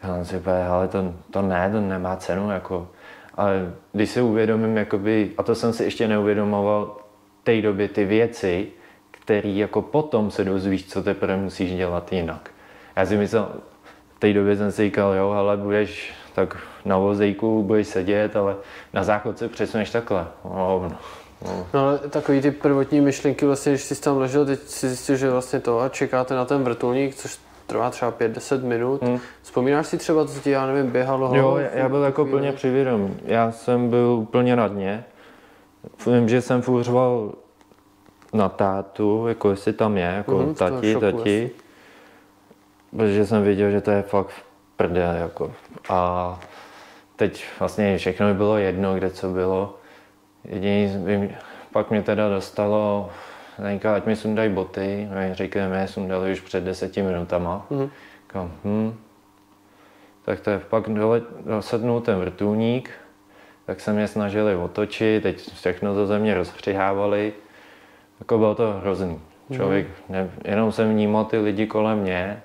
[0.03, 2.87] Já jsem si říkal, ale to, to ne, to nemá cenu, jako.
[3.35, 6.97] Ale když si uvědomím, jakoby, a to jsem si ještě neuvědomoval
[7.41, 8.67] v té době ty věci,
[9.11, 12.51] které jako potom se dozvíš, co teprve musíš dělat jinak.
[12.95, 13.49] Já si myslel,
[14.15, 18.55] v té době jsem si říkal, jo, ale budeš tak na vozejku, budeš sedět, ale
[18.93, 20.27] na záchodce přesuneš takhle.
[20.45, 20.97] No, no.
[21.43, 21.67] No.
[21.73, 25.29] no ale takový ty prvotní myšlenky, vlastně, když jsi tam ležel, teď si zjistil, že
[25.29, 29.01] vlastně to a čekáte na ten vrtulník, což trvá třeba 5-10 minut.
[29.01, 29.19] Hmm.
[29.41, 31.35] Vzpomínáš si třeba, co ti, já nevím, běhalo?
[31.35, 33.17] Jo, já, já byl jako plně přivědomý.
[33.25, 35.05] Já jsem byl úplně na dně.
[36.07, 37.33] Vím, že jsem fůřoval
[38.33, 41.51] na tátu, jako jestli tam je, jako hmm, tati, tati.
[42.97, 44.33] Protože jsem viděl, že to je fakt
[44.77, 45.51] prdel, jako.
[45.89, 46.39] A
[47.15, 49.75] teď vlastně všechno mi bylo jedno, kde co bylo.
[50.45, 51.29] Jediný,
[51.71, 53.09] pak mě teda dostalo,
[53.59, 57.67] Zdenka, ať mi sundají boty, no, říkají, mě sundali už před deseti minutama.
[58.21, 58.95] Říkám, hm.
[60.25, 62.89] Tak to je, pak dole, dosednul ten vrtulník,
[63.65, 67.33] tak se mě snažili otočit, teď všechno to ze mě rozpřihávali.
[68.19, 69.19] Jako bylo to hrozný.
[69.49, 69.59] Mhm.
[69.59, 72.41] Člověk, ne, jenom jsem vnímal ty lidi kolem mě,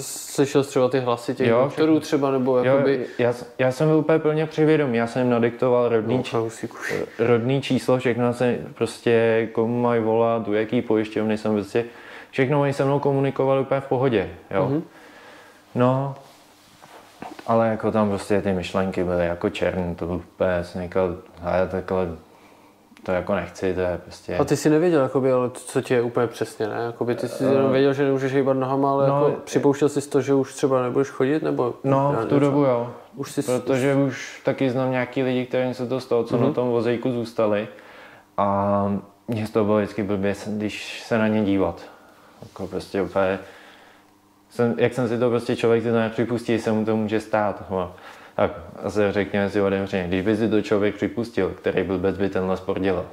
[0.00, 2.94] Slyšel jsi třeba ty hlasy těch jo, doktorů třeba, nebo jakoby...
[2.94, 6.36] Jo, já, já jsem byl úplně plně přivědomý, já jsem jim nadiktoval rodný, no, či,
[7.18, 11.84] rodný číslo, všechno jsem prostě komu mají volat, do jaký pojišťovny jsem prostě,
[12.30, 14.68] všechno oni se mnou komunikovali úplně v pohodě, jo.
[14.68, 14.82] Mm-hmm.
[15.74, 16.14] No,
[17.46, 21.16] ale jako tam prostě ty myšlenky byly jako černý, to byl úplně, jsem říkal,
[21.70, 22.06] takhle
[23.04, 24.36] to jako nechci, to je prostě...
[24.36, 26.76] A ty jsi nevěděl, jakoby, ale co ti je úplně přesně, ne?
[26.86, 30.20] Jakoby ty jsi jenom věděl, že nemůžeš hýbat nohama, ale no, jako připouštěl jsi to,
[30.20, 31.74] že už třeba nebudeš chodit, nebo...
[31.84, 32.90] No, v tu dobu jo.
[33.16, 34.12] Už jsi, Protože už...
[34.12, 36.40] už taky znám nějaký lidi, kterým se to stalo, co mm-hmm.
[36.40, 36.54] na mhm.
[36.54, 37.68] tom vozejku zůstali.
[38.36, 41.82] A mě to bylo vždycky blbě, když se na ně dívat.
[42.42, 43.38] Jako prostě úplně...
[44.50, 47.64] Jsem, jak jsem si to prostě člověk si to nepřipustí, se mu to může stát.
[47.70, 47.92] No.
[48.36, 48.50] Tak
[48.82, 52.56] asi řekněme si otevřeně, když by si to člověk připustil, který byl bez by tenhle
[52.56, 53.06] sport dělal.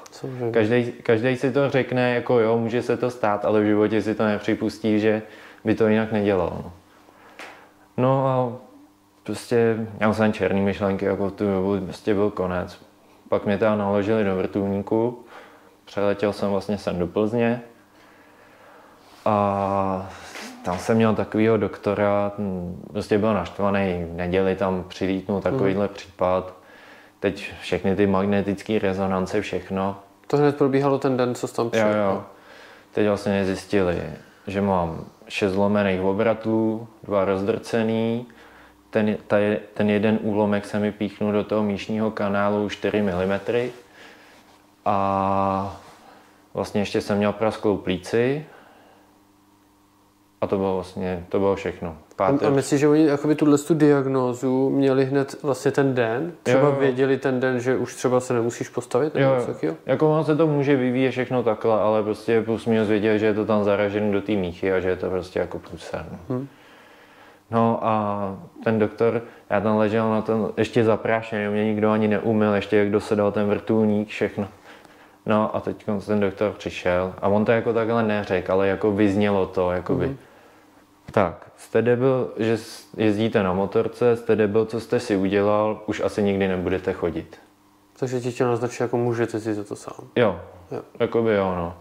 [0.52, 4.16] Každý, každý si to řekne, jako jo, může se to stát, ale v životě si
[4.16, 5.22] to nepřipustí, že
[5.66, 6.62] by to jinak nedělal.
[6.64, 6.72] No,
[7.98, 8.58] no a
[9.24, 12.80] prostě já jsem černý myšlenky, jako tu dobu prostě byl konec.
[13.30, 15.26] Pak mě tam naložili do vrtulníku,
[15.86, 17.62] přeletěl jsem vlastně sem do Plzně
[19.26, 20.10] a
[20.64, 22.32] tam jsem měl takového doktora,
[22.92, 25.96] prostě byl naštvaný, neděli tam přilítnul takovýhle hmm.
[25.96, 26.54] případ.
[27.20, 30.00] Teď všechny ty magnetické rezonance, všechno.
[30.28, 31.88] To hned probíhalo ten den, co jsi tam přijel?
[31.88, 32.24] Jo, jo.
[32.92, 34.02] Teď vlastně zjistili,
[34.48, 38.28] že mám šest zlomených obratů, dva rozdrcený,
[38.90, 39.38] ten, ta,
[39.74, 43.40] ten jeden úlomek se mi píchnul do toho míšního kanálu 4 mm
[44.86, 45.82] a
[46.54, 48.46] vlastně ještě jsem měl prasklou plíci,
[50.42, 51.98] a to bylo vlastně, to bylo všechno.
[52.16, 52.48] Páteř.
[52.48, 56.32] A myslíš, že oni jakoby tuhle tu diagnózu měli hned vlastně ten den?
[56.44, 56.80] Třeba jo, jo.
[56.80, 59.14] věděli ten den, že už třeba se nemusíš postavit?
[59.16, 59.76] Nebo jo, jo.
[59.86, 63.34] Jako ono se to může vyvíjet všechno takhle, ale prostě plus minus věděl, že je
[63.34, 66.06] to tam zaražené do té míchy a že je to prostě jako průser.
[66.12, 66.18] No.
[66.30, 66.48] Hmm.
[67.52, 72.54] no a ten doktor, já tam ležel na ten, ještě zaprášený, mě nikdo ani neumil,
[72.54, 74.48] ještě jak dosedal ten vrtulník, všechno.
[75.26, 79.46] No a teď ten doktor přišel a on to jako takhle neřekl, ale jako vyznělo
[79.46, 80.06] to, jakoby.
[80.06, 80.18] Hmm
[81.12, 82.58] tak, jste debil, že
[82.98, 87.40] jezdíte na motorce, jste debil, co jste si udělal, už asi nikdy nebudete chodit.
[88.00, 90.08] Takže ti tě naznačí, jako můžete si to sám.
[90.16, 90.40] Jo,
[90.72, 90.82] jo.
[91.00, 91.74] jakoby jo, no.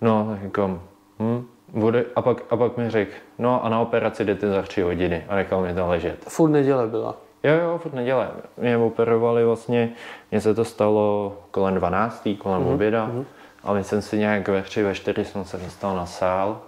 [0.00, 0.80] No, jako,
[1.18, 4.82] hm, bude, a, pak, a pak mi řekl, no a na operaci jdete za tři
[4.82, 6.24] hodiny a nechal mě tam ležet.
[6.28, 7.16] Furt neděle byla.
[7.42, 8.30] Jo, jo, furt neděle.
[8.56, 9.92] Mě operovali vlastně,
[10.30, 12.74] mně se to stalo kolem 12, kolem mm-hmm.
[12.74, 13.24] oběda, mm-hmm.
[13.62, 16.60] ale jsem si nějak ve tři, ve čtyři jsem se dostal na sál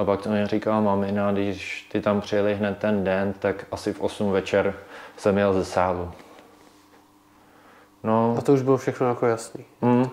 [0.00, 3.92] a pak to mi říkala mamina, když ty tam přijeli hned ten den, tak asi
[3.92, 4.74] v 8 večer
[5.16, 6.12] jsem jel ze sálu.
[8.04, 9.64] No, a to už bylo všechno jako jasný.
[9.82, 10.08] Mm,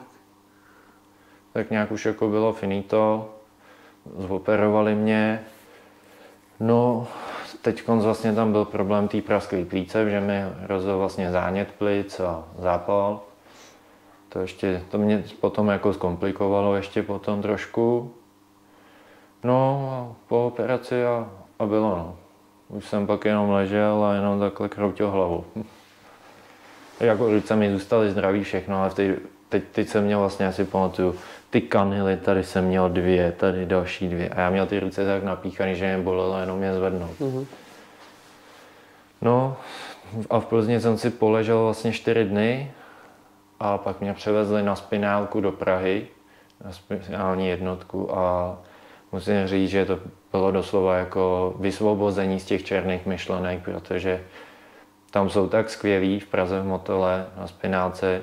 [1.54, 3.30] tak nějak už jako bylo finito,
[4.18, 5.44] zoperovali mě.
[6.60, 7.08] No,
[7.62, 12.44] teď vlastně tam byl problém té prasklé plíce, že mi rozhodl vlastně zánět plic a
[12.60, 13.22] zápal.
[14.30, 18.14] To ještě, to mě potom jako zkomplikovalo ještě potom trošku.
[19.48, 21.28] No, po operaci a
[21.60, 22.16] a bylo no.
[22.70, 25.46] Už jsem pak jenom ležel a jenom takhle kroutil hlavu.
[27.00, 29.20] jako ruce mi zůstaly zdraví všechno, ale teď,
[29.50, 31.16] teď, teď jsem měl vlastně asi pamatuju,
[31.50, 34.30] ty kanily, tady jsem měl dvě, tady další dvě.
[34.30, 37.20] A já měl ty ruce tak napíchaný, že mě bolelo jenom mě zvednout.
[37.20, 37.46] Mm-hmm.
[39.22, 39.58] No
[40.30, 42.72] a v Plzni jsem si poležel vlastně čtyři dny
[43.60, 46.08] a pak mě převezli na spinálku do Prahy,
[46.66, 48.58] na spinální jednotku a
[49.18, 50.00] musím říct, že to
[50.32, 54.22] bylo doslova jako vysvobození z těch černých myšlenek, protože
[55.12, 58.22] tam jsou tak skvělí v Praze v Motole na spinálce,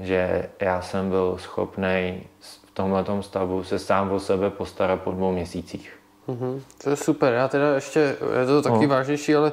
[0.00, 5.32] že já jsem byl schopný v tomhle stavu se sám o sebe postarat po dvou
[5.32, 5.98] měsících.
[6.28, 6.60] Mm-hmm.
[6.84, 7.32] To je super.
[7.32, 8.88] Já teda ještě, je to taky no.
[8.88, 9.52] vážnější, ale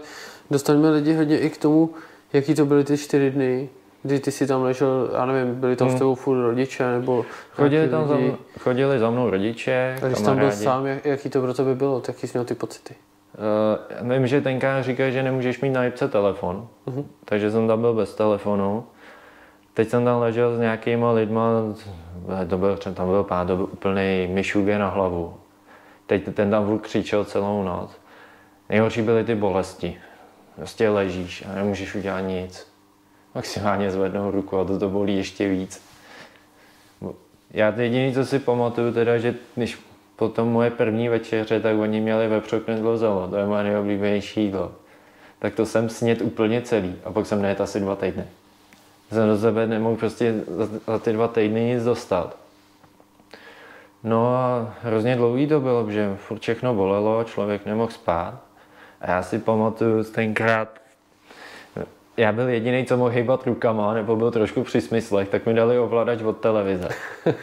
[0.51, 1.93] dostaneme lidi hodně i k tomu,
[2.33, 3.69] jaký to byly ty čtyři dny,
[4.03, 5.97] kdy ty si tam ležel, já nevím, byli tam hmm.
[5.97, 8.17] s tebou furt rodiče, nebo chodili tam za,
[8.59, 12.01] chodili za mnou rodiče, A když tam byl sám, jak, jaký to pro tebe bylo,
[12.07, 12.95] jaký jsi měl ty pocity?
[14.01, 17.05] Uh, vím, že tenkrát říká, že nemůžeš mít na jipce telefon, uh-huh.
[17.25, 18.85] takže jsem tam byl bez telefonu.
[19.73, 21.49] Teď jsem tam ležel s nějakýma lidma,
[22.49, 25.33] to byl, tam byl pán, to byl úplný myšůvě na hlavu.
[26.07, 27.91] Teď ten tam křičel celou noc.
[28.69, 29.97] Nejhorší byly ty bolesti.
[30.55, 32.70] Prostě ležíš a nemůžeš udělat nic.
[33.35, 35.81] Maximálně zvednou ruku a to to bolí ještě víc.
[37.51, 39.79] Já jediný, co si pamatuju, teda, že když
[40.15, 44.71] potom moje první večeře, tak oni měli vepřoknedlo zelo, to je moje nejoblíbenější jídlo.
[45.39, 48.25] Tak to jsem snět úplně celý a pak jsem nejet asi dva týdny.
[49.11, 52.37] Jsem do sebe nemohl prostě za, za ty dva týdny nic dostat.
[54.03, 58.41] No a hrozně dlouhý to bylo, že furt všechno bolelo, člověk nemohl spát.
[59.01, 60.80] A já si pamatuju tenkrát,
[62.21, 65.79] já byl jediný, co mohl hýbat rukama, nebo byl trošku při smyslech, tak mi dali
[65.79, 66.89] ovladač od televize.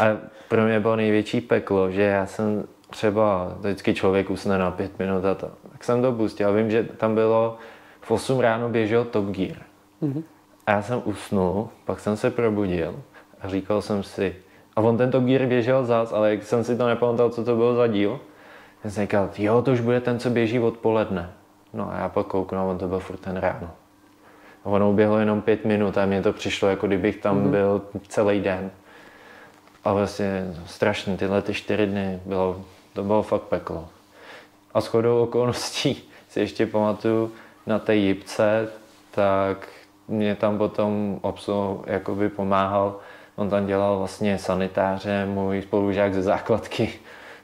[0.00, 0.16] A
[0.48, 5.24] pro mě bylo největší peklo, že já jsem třeba, vždycky člověk usne na pět minut
[5.24, 6.48] a to, tak jsem to pustil.
[6.48, 7.56] A vím, že tam bylo
[8.00, 9.56] v 8 ráno běžel Top Gear.
[10.02, 10.22] Mm-hmm.
[10.66, 12.94] A já jsem usnul, pak jsem se probudil
[13.40, 14.36] a říkal jsem si,
[14.76, 17.56] a on ten Top Gear běžel zás, ale jak jsem si to nepamatoval, co to
[17.56, 18.20] bylo za díl,
[18.82, 21.30] jsem si říkal, jo, to už bude ten, co běží odpoledne.
[21.74, 23.70] No a já pak kouknu a on to byl furt ten ráno.
[24.64, 27.50] A ono uběhlo jenom pět minut a mně to přišlo, jako kdybych tam mm-hmm.
[27.50, 28.70] byl celý den.
[29.84, 33.88] A vlastně strašně, tyhle ty čtyři dny, bylo, to bylo fakt peklo.
[34.74, 37.32] A s chodou okolností si ještě pamatuju
[37.66, 38.68] na té jipce,
[39.10, 39.68] tak
[40.08, 42.96] mě tam potom obsluh jakoby pomáhal.
[43.36, 46.92] On tam dělal vlastně sanitáře, můj spolužák ze základky.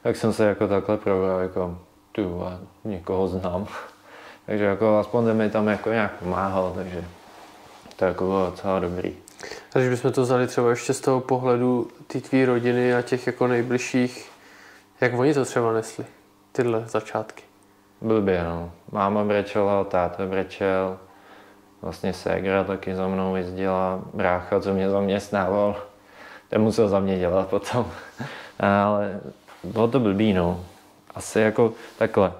[0.03, 1.79] Tak jsem se jako takhle probral, jako
[2.13, 3.67] tu a někoho znám.
[4.49, 7.05] Takže jako aspoň mi tam jako nějak pomáhal, takže
[7.97, 9.17] to jako bylo docela dobrý.
[9.75, 13.27] A když bychom to vzali třeba ještě z toho pohledu té tvý rodiny a těch
[13.27, 14.31] jako nejbližších,
[15.01, 16.05] jak oni to třeba nesli,
[16.53, 17.43] tyhle začátky?
[18.01, 18.73] Blbě, no.
[18.93, 20.99] Máma brečela, táta brečel,
[21.83, 25.77] vlastně ségra taky za mnou jezdila, brácha, co mě zaměstnával,
[26.49, 27.91] ten musel za mě dělat potom.
[28.61, 29.21] Ale
[29.65, 30.65] bylo to blbý, no.
[31.15, 32.33] Asi jako takhle.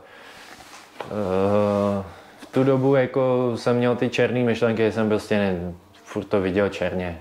[1.05, 2.05] Uh,
[2.39, 5.75] v tu dobu jako jsem měl ty černé myšlenky, jsem prostě ne,
[6.05, 7.21] furt to viděl černě.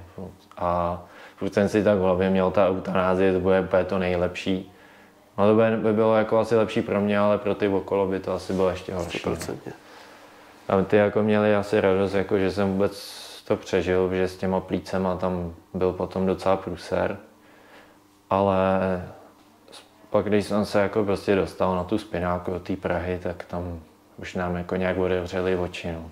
[0.58, 1.02] A
[1.36, 4.72] furt jsem si tak v hlavě měl ta eutanázie, to bude úplně to nejlepší.
[5.38, 8.20] No to by, by bylo jako asi lepší pro mě, ale pro ty okolo by
[8.20, 9.20] to asi bylo ještě horší.
[9.20, 9.56] 100%.
[10.68, 14.60] A ty jako měli asi radost, jako že jsem vůbec to přežil, že s těma
[14.60, 17.18] plícema tam byl potom docela průser.
[18.30, 18.80] Ale
[20.10, 23.80] pak když jsem se jako prostě dostal na tu spináku do té Prahy, tak tam
[24.18, 25.92] už nám jako nějak otevřeli oči.
[25.92, 26.12] No.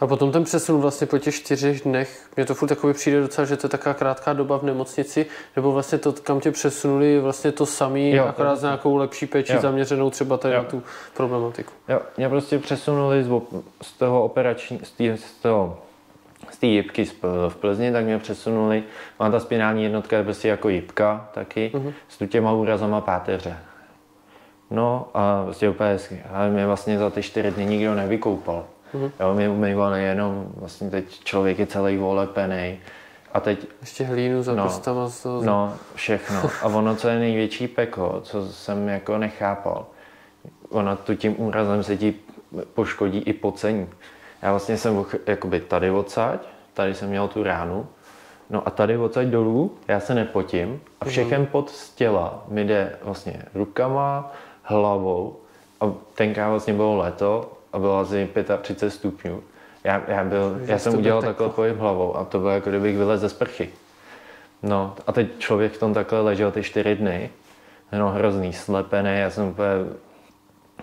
[0.00, 3.44] A potom ten přesun vlastně po těch čtyřech dnech, mě to furt takový přijde docela,
[3.44, 5.26] že to je taková krátká doba v nemocnici,
[5.56, 9.52] nebo vlastně to, kam tě přesunuli, vlastně to samý, jo, akorát s nějakou lepší péči
[9.52, 9.60] jo.
[9.60, 10.62] zaměřenou třeba tady jo.
[10.62, 10.82] na tu
[11.14, 11.72] problematiku.
[11.88, 13.30] Jo, mě prostě přesunuli z,
[13.82, 15.78] z toho operační, z, tý, z toho
[16.50, 17.04] z té jipky
[17.48, 18.82] v Plzni, tak mě přesunuli.
[19.20, 21.92] Má ta spinální jednotka je prostě jako jipka taky, uh-huh.
[22.08, 23.56] s těma úrazama páteře.
[24.70, 26.22] No a prostě úplně hezky.
[26.32, 28.64] Ale mě vlastně za ty čtyři dny nikdo nevykoupal.
[28.94, 29.10] Uh-huh.
[29.20, 32.78] Jo, mě umýval nejenom, vlastně teď člověk je celý volepený.
[33.32, 33.66] A teď...
[33.80, 35.10] Ještě hlínu za no, prstama.
[35.22, 35.42] To...
[35.42, 36.50] No, všechno.
[36.62, 39.86] A ono, co je největší peko, co jsem jako nechápal,
[40.70, 42.14] ono tu tím úrazem se ti
[42.74, 43.86] poškodí i pocení.
[44.42, 46.40] Já vlastně jsem jakoby tady odsaď,
[46.74, 47.86] tady jsem měl tu ránu,
[48.50, 51.10] no a tady odsaď dolů já se nepotím a mhm.
[51.10, 54.32] všechen pod z těla mi jde vlastně rukama,
[54.62, 55.36] hlavou
[55.80, 58.28] a tenkrát vlastně bylo leto a bylo asi
[58.62, 59.42] 35 stupňů.
[59.84, 63.20] Já, já, byl, já jsem udělal takhle pohyb hlavou a to bylo jako kdybych vylez
[63.20, 63.70] ze sprchy.
[64.62, 67.30] No a teď člověk v tom takhle ležel ty čtyři dny,
[67.98, 69.68] no hrozný, slepený, já jsem úplně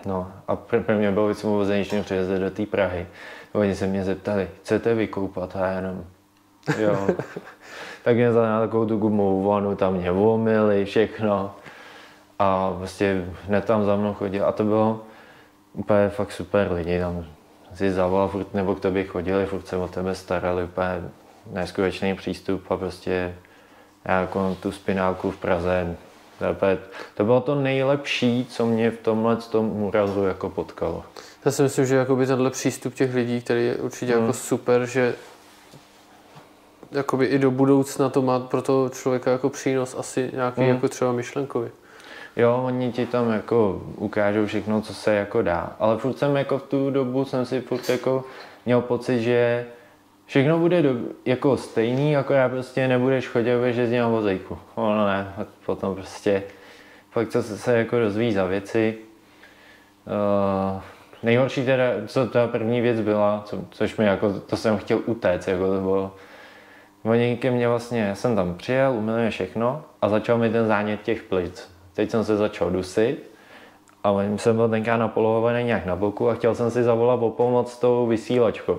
[0.06, 3.06] No a pro, mě bylo vysvobození přijezdit do té Prahy.
[3.56, 5.56] Oni se mě zeptali, chcete vykoupat?
[5.56, 6.04] A jenom,
[6.78, 7.06] jo.
[8.04, 11.54] tak mě na takovou tu gumovou vanu, tam mě vomili, všechno.
[12.38, 14.46] A prostě hned tam za mnou chodil.
[14.46, 15.00] A to bylo
[15.72, 17.00] úplně fakt super lidi.
[17.00, 17.24] Tam
[17.74, 21.02] si zavolal furt, nebo k tobě chodili, furt se o tebe starali, úplně
[21.52, 23.34] neskutečný přístup a prostě
[24.04, 25.96] já jako tu spinálku v Praze,
[27.14, 31.04] to bylo to nejlepší, co mě v tomhle tom úrazu jako potkalo.
[31.46, 34.22] Já si myslím, že jakoby tenhle přístup těch lidí, který je určitě hmm.
[34.22, 35.14] jako super, že
[36.92, 40.70] jakoby i do budoucna to má pro toho člověka jako přínos asi nějaký hmm.
[40.70, 41.68] jako třeba myšlenkový.
[42.36, 45.76] Jo, oni ti tam jako ukážou všechno, co se jako dá.
[45.78, 48.24] Ale furt jsem jako v tu dobu jsem si furt jako
[48.66, 49.66] měl pocit, že
[50.26, 50.94] všechno bude do,
[51.24, 54.58] jako stejný, jako já prostě nebudeš chodit jezdit na vozejku.
[54.74, 55.34] Ono ne,
[55.66, 56.42] potom prostě
[57.10, 58.98] fakt co se, se jako rozvíjí za věci.
[60.06, 60.82] Uh,
[61.26, 65.48] nejhorší teda, co ta první věc byla, co, což mi jako, to jsem chtěl utéct,
[65.48, 66.14] jako to bylo,
[67.04, 71.02] oni ke mně vlastně, jsem tam přijel, umyl mě všechno a začal mi ten zánět
[71.02, 71.70] těch plic.
[71.94, 73.30] Teď jsem se začal dusit
[74.04, 77.78] a jsem byl tenkrát napolohovaný nějak na boku a chtěl jsem si zavolat o pomoc
[77.78, 78.78] tou vysílačkou.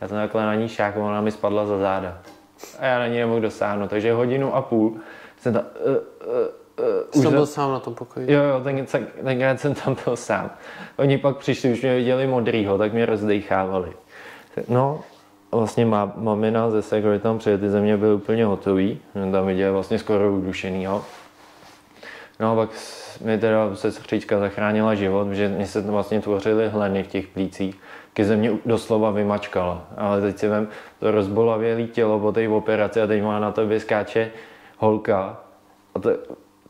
[0.00, 2.18] Já jsem takhle na ní šák, ona mi spadla za záda.
[2.78, 4.96] A já na ní nemohl dosáhnout, takže hodinu a půl
[5.36, 5.62] jsem tam...
[5.86, 6.59] Uh, uh,
[7.14, 8.32] uh, jsem byl sám na tom pokoji.
[8.32, 8.86] Jo, jo, ten,
[9.24, 10.50] tenkrát jsem tam byl sám.
[10.96, 13.92] Oni pak přišli, už mě viděli modrýho, tak mě rozdechávali.
[14.68, 15.00] No,
[15.52, 18.98] vlastně má, mamina ze Segry tam přijeli, ty země byly úplně hotový.
[19.32, 21.04] Tam viděli vlastně skoro udušenýho.
[22.40, 22.70] No a pak
[23.24, 27.76] mi teda sestřička zachránila život, že mě se vlastně tvořily hleny v těch plících
[28.12, 29.84] ke země doslova vymačkala.
[29.96, 30.68] Ale teď si vem
[31.00, 34.30] to rozbolavělé tělo po té operaci a teď má na tobě skáče
[34.78, 35.40] holka,
[35.94, 36.10] a to,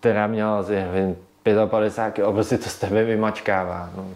[0.01, 1.17] která měla asi, nevím,
[1.67, 3.91] 55 a prostě to z tebe vymačkává.
[3.97, 4.07] No.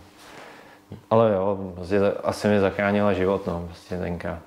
[1.10, 4.38] Ale jo, prostě asi mi zachránila život, no, prostě tenkrát.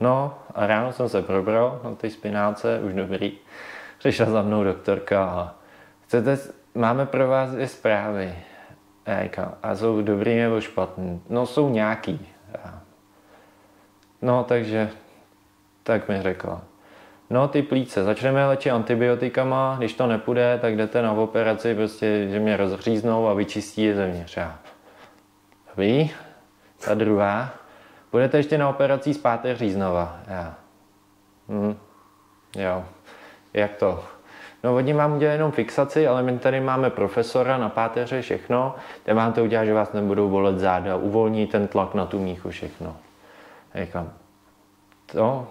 [0.00, 3.32] No a ráno jsem se probral na té spinálce, už dobrý.
[3.98, 5.54] Přišla za mnou doktorka a
[6.06, 6.38] chcete,
[6.74, 8.34] máme pro vás i zprávy.
[9.06, 11.22] Ejka, a jsou dobrý nebo špatný?
[11.28, 12.28] No jsou nějaký.
[14.22, 14.90] No takže,
[15.82, 16.62] tak mi řekla.
[17.30, 22.40] No ty plíce, začneme léčit antibiotikama, když to nepůjde, tak jdete na operaci, prostě, že
[22.40, 24.38] mě rozříznou a vyčistí je zevnitř.
[25.76, 26.10] Vy,
[26.84, 27.50] ta druhá,
[28.12, 30.18] budete ještě na operaci z páté říznova.
[30.28, 30.54] Já.
[31.48, 31.76] Hm.
[32.56, 32.84] Jo.
[33.54, 34.04] Jak to?
[34.64, 39.16] No oni vám udělají jenom fixaci, ale my tady máme profesora na páteře, všechno, ten
[39.16, 42.96] vám to udělá, že vás nebudou bolet záda, uvolní ten tlak na tu míchu, všechno.
[43.74, 44.12] Říkám,
[45.12, 45.48] to,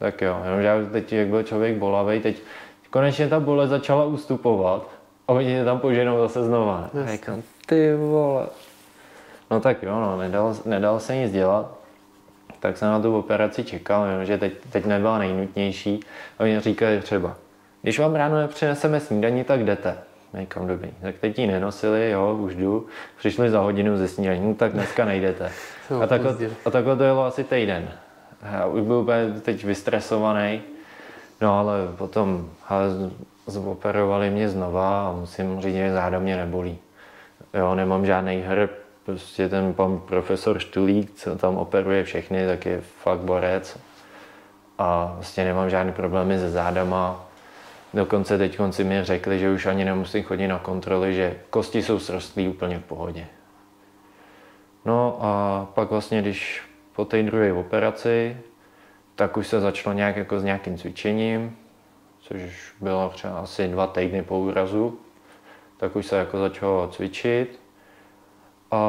[0.00, 2.42] tak jo, jenom já teď, jak byl člověk bolavý, teď
[2.90, 4.88] konečně ta bolest začala ustupovat
[5.28, 6.90] a oni mě tam poženou zase znova.
[7.12, 8.46] Říkám, ty vole.
[9.50, 11.74] No tak jo, no, nedal, nedal se nic dělat,
[12.60, 16.00] tak jsem na tu operaci čekal, že teď, teď nebyla nejnutnější.
[16.38, 17.36] A oni říkali třeba,
[17.82, 19.98] když vám ráno nepřineseme snídaní, tak jdete.
[20.40, 20.90] Říkám, dobrý.
[21.02, 22.86] Tak teď ji nenosili, jo, už jdu.
[23.18, 25.52] Přišli za hodinu ze snídaní, no, tak dneska nejdete.
[26.02, 27.90] A takhle, a takhle to jelo asi týden.
[28.42, 29.06] Já už byl
[29.42, 30.62] teď vystresovaný.
[31.40, 32.86] No ale potom ale
[33.46, 36.78] zoperovali mě znova a musím říct, že záda mě nebolí.
[37.54, 38.70] Jo, nemám žádný hrb,
[39.04, 43.78] prostě ten pan profesor Štulík, co tam operuje všechny, tak je fakt borec.
[44.78, 47.30] A vlastně nemám žádný problémy se zádama,
[47.94, 51.98] Dokonce teď si mi řekli, že už ani nemusím chodit na kontroly, že kosti jsou
[51.98, 53.26] srostlý úplně v pohodě.
[54.84, 56.62] No a pak vlastně, když
[57.00, 58.36] po té druhé operaci,
[59.14, 61.56] tak už se začalo nějak jako s nějakým cvičením,
[62.20, 62.40] což
[62.80, 64.98] bylo třeba asi dva týdny po úrazu,
[65.76, 67.60] tak už se jako začalo cvičit
[68.70, 68.80] a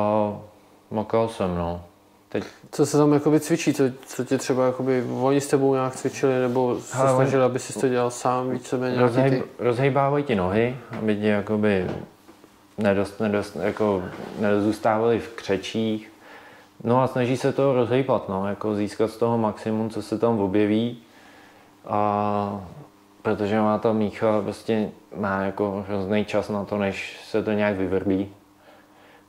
[0.92, 1.84] makal jsem, no.
[2.30, 2.44] Teď...
[2.72, 3.74] Co se tam jakoby cvičí?
[3.74, 7.60] Co, co tě třeba jakoby, oni s tebou nějak cvičili, nebo se Hele, snažili, aby
[7.60, 9.02] si to dělal sám víceméně?
[9.02, 9.44] Rozhejb, ty...
[9.60, 11.88] Rozhejbávají ti nohy, aby ti jakoby
[12.78, 14.04] nedost, nedost, jako
[14.40, 16.11] nedozůstávali v křečích.
[16.84, 20.40] No a snaží se to rozhejbat, no, jako získat z toho maximum, co se tam
[20.40, 20.98] objeví.
[21.88, 22.62] A
[23.22, 27.78] protože má ta mícha prostě má jako hrozný čas na to, než se to nějak
[27.78, 28.30] vyvrbí.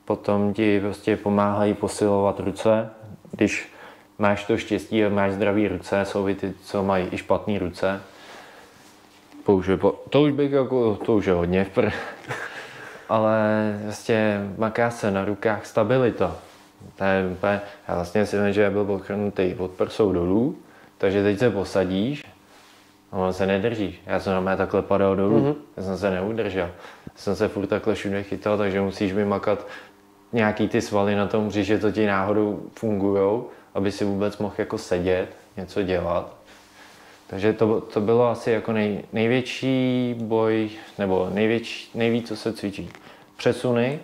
[0.05, 2.89] Potom ti prostě pomáhají posilovat ruce.
[3.31, 3.73] Když
[4.19, 8.01] máš to štěstí a máš zdravé ruce, jsou i ty, co mají i špatné ruce.
[9.43, 9.77] Použij,
[10.09, 11.89] to už bych jako, to už je hodně vpr.
[13.09, 13.39] Ale
[13.83, 16.35] vlastně maká se na rukách stabilita.
[16.95, 20.57] To je úplně, já vlastně si myslím, že byl pochrnutý od prsou dolů,
[20.97, 22.23] takže teď se posadíš
[23.11, 24.01] a on se nedržíš.
[24.05, 25.55] Já jsem na takhle padal dolů, mm-hmm.
[25.77, 26.69] já jsem se neudržel.
[27.05, 29.67] Já jsem se furt takhle všude chytal, takže musíš vymakat
[30.33, 34.77] nějaký ty svaly na tom že to ti náhodou fungují, aby si vůbec mohl jako
[34.77, 35.27] sedět,
[35.57, 36.35] něco dělat.
[37.27, 42.89] Takže to, to bylo asi jako nej, největší boj, nebo největší, nejvíc, co se cvičí.
[43.37, 43.99] Přesuny,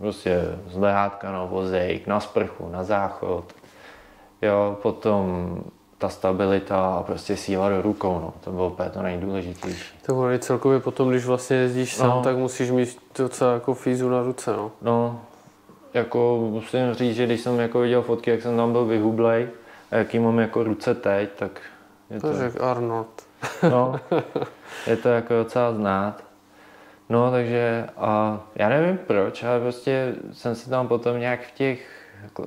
[0.00, 3.44] prostě z lehátka na vozejk, na sprchu, na záchod.
[4.42, 5.56] Jo, potom
[5.98, 8.32] ta stabilita a prostě síla do rukou, no.
[8.40, 9.98] to bylo úplně to nejdůležitější.
[10.06, 12.22] To bylo celkově potom, když vlastně jezdíš sám, no.
[12.22, 14.70] tak musíš mít docela jako fízu na ruce, no.
[14.82, 15.20] No,
[15.94, 19.48] jako musím říct, že když jsem jako viděl fotky, jak jsem tam byl vyhublej,
[19.90, 21.60] a jaký mám jako ruce teď, tak
[22.10, 22.28] je to...
[22.28, 23.22] To Arnold.
[23.70, 24.00] no,
[24.86, 26.29] je to jako docela znát.
[27.10, 31.88] No, takže a já nevím proč, ale prostě jsem si tam potom nějak v těch,
[32.22, 32.46] jako,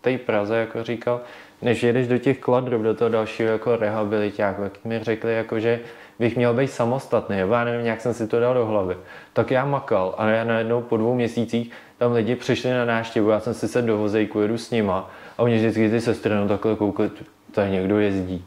[0.00, 1.20] té Praze, jako říkal,
[1.62, 5.80] než jedeš do těch kladrů, do toho dalšího jako rehabilitáku, jak mi řekli, jako, že
[6.18, 8.96] bych měl být samostatný, já nevím, nějak jsem si to dal do hlavy.
[9.32, 13.40] Tak já makal a já najednou po dvou měsících tam lidi přišli na návštěvu, já
[13.40, 16.76] jsem si se do vozejku, jedu s nima a oni vždycky ty sestry no takhle
[16.76, 17.10] koukali,
[17.52, 18.44] tady někdo jezdí.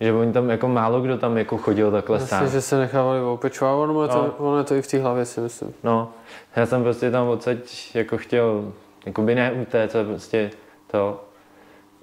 [0.00, 2.48] Že oni tam jako málo kdo tam jako chodil takhle Myslím, sám.
[2.48, 4.34] že se nechávali opečovat, ono, je to, no.
[4.38, 5.74] ono je to i v té hlavě si myslím.
[5.84, 6.12] No,
[6.56, 7.56] já jsem prostě tam odsaď
[7.94, 8.72] jako chtěl,
[9.06, 10.50] jako by ne utéct, prostě
[10.86, 11.24] to,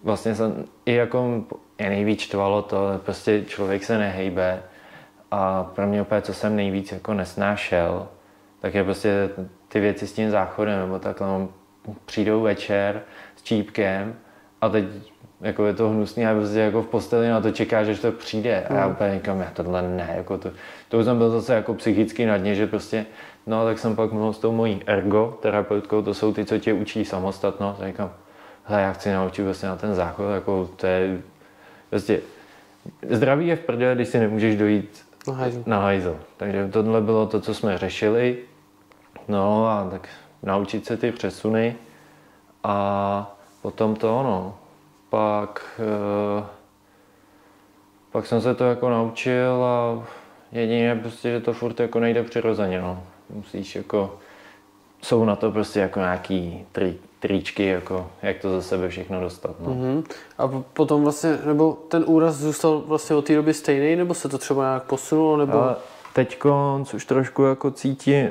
[0.03, 1.43] vlastně jsem i jako
[1.79, 4.63] je nejvíc čtvalo to, prostě člověk se nehejbe
[5.31, 8.07] a pro mě opět, co jsem nejvíc jako nesnášel,
[8.59, 9.29] tak je prostě
[9.67, 11.49] ty věci s tím záchodem, nebo takhle no,
[12.05, 13.01] přijdou večer
[13.35, 14.15] s čípkem
[14.61, 14.85] a teď
[15.43, 18.63] jako je to hnusný a prostě jako v posteli na to čeká, že to přijde
[18.63, 18.91] a já hmm.
[18.91, 20.51] úplně říkám, já tohle ne, jako to,
[20.89, 23.05] to už jsem byl zase jako psychicky na dně, že prostě,
[23.47, 26.73] no tak jsem pak mluvil s tou mojí ergo terapeutkou, to jsou ty, co tě
[26.73, 28.11] učí samostatnost a říkám,
[28.63, 31.21] hele, já chci naučit vlastně na ten záchod, jako to je,
[31.89, 32.21] prostě,
[33.09, 35.63] zdraví je v prdele, když si nemůžeš dojít na hajzl.
[35.65, 36.17] na hajzl.
[36.37, 38.37] Takže tohle bylo to, co jsme řešili,
[39.27, 40.09] no a tak
[40.43, 41.75] naučit se ty přesuny
[42.63, 44.57] a potom to ono,
[45.13, 46.45] pak, eh,
[48.11, 50.03] pak jsem se to jako naučil a
[50.51, 53.03] jedině prostě, že to furt jako nejde přirozeně, no.
[53.29, 54.17] Musíš jako,
[55.01, 59.55] jsou na to prostě jako nějaký tri, tričky, jako jak to za sebe všechno dostat.
[59.59, 59.69] No.
[59.69, 60.03] Mm-hmm.
[60.37, 64.37] A potom vlastně, nebo ten úraz zůstal vlastně od té doby stejný, nebo se to
[64.37, 65.63] třeba nějak posunulo, nebo?
[66.13, 66.39] Teď
[66.93, 68.29] už trošku jako cítím,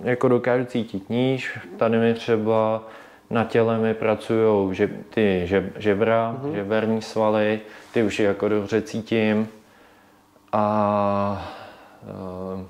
[0.00, 2.82] jako dokážu cítit níž, tady mi třeba
[3.30, 6.54] na těle mi pracují že, ty že, žebra, mm-hmm.
[6.54, 7.60] žeberní svaly,
[7.92, 9.48] ty už jako dobře cítím.
[10.52, 11.52] A
[12.54, 12.60] uh,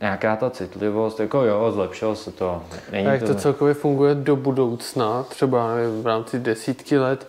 [0.00, 2.62] nějaká ta citlivost, jako jo, zlepšilo se to.
[2.92, 7.28] Není a jak to, to celkově funguje do budoucna, třeba nevím, v rámci desítky let,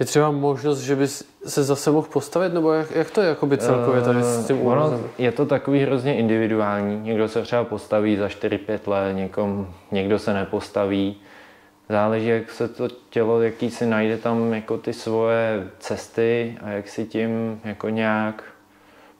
[0.00, 3.58] je třeba možnost, že bys se zase mohl postavit, nebo jak, jak to je jakoby
[3.58, 7.00] celkově tady s tím uh, Je to takový hrozně individuální.
[7.00, 11.16] Někdo se třeba postaví za 4-5 let, někom, někdo se nepostaví.
[11.88, 16.88] Záleží, jak se to tělo, jaký si najde tam jako ty svoje cesty a jak
[16.88, 18.44] si tím jako nějak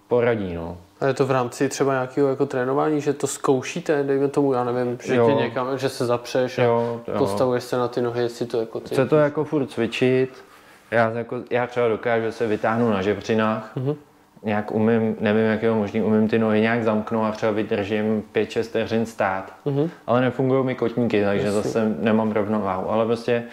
[0.09, 0.55] poradí.
[0.55, 0.79] No.
[1.01, 4.65] A je to v rámci třeba nějakého jako trénování, že to zkoušíte, dejme tomu, já
[4.65, 5.27] nevím, že jo.
[5.27, 7.19] tě někam, že se zapřeš a jo, jo.
[7.19, 8.89] postavuješ se na ty nohy, jestli to jako ty...
[8.89, 10.45] Chce to jako furt cvičit,
[10.93, 13.97] já, jako, já třeba dokážu se vytáhnout na žebřinách, mm-hmm.
[14.43, 18.23] nějak umím, nevím, jak je to možný, umím ty nohy nějak zamknout a třeba vydržím
[18.35, 19.53] 5-6 vteřin stát.
[19.67, 19.91] Mm-hmm.
[20.07, 21.63] Ale nefungují mi kotníky, takže Jasně.
[21.63, 22.91] zase nemám rovnováhu.
[22.91, 23.45] Ale prostě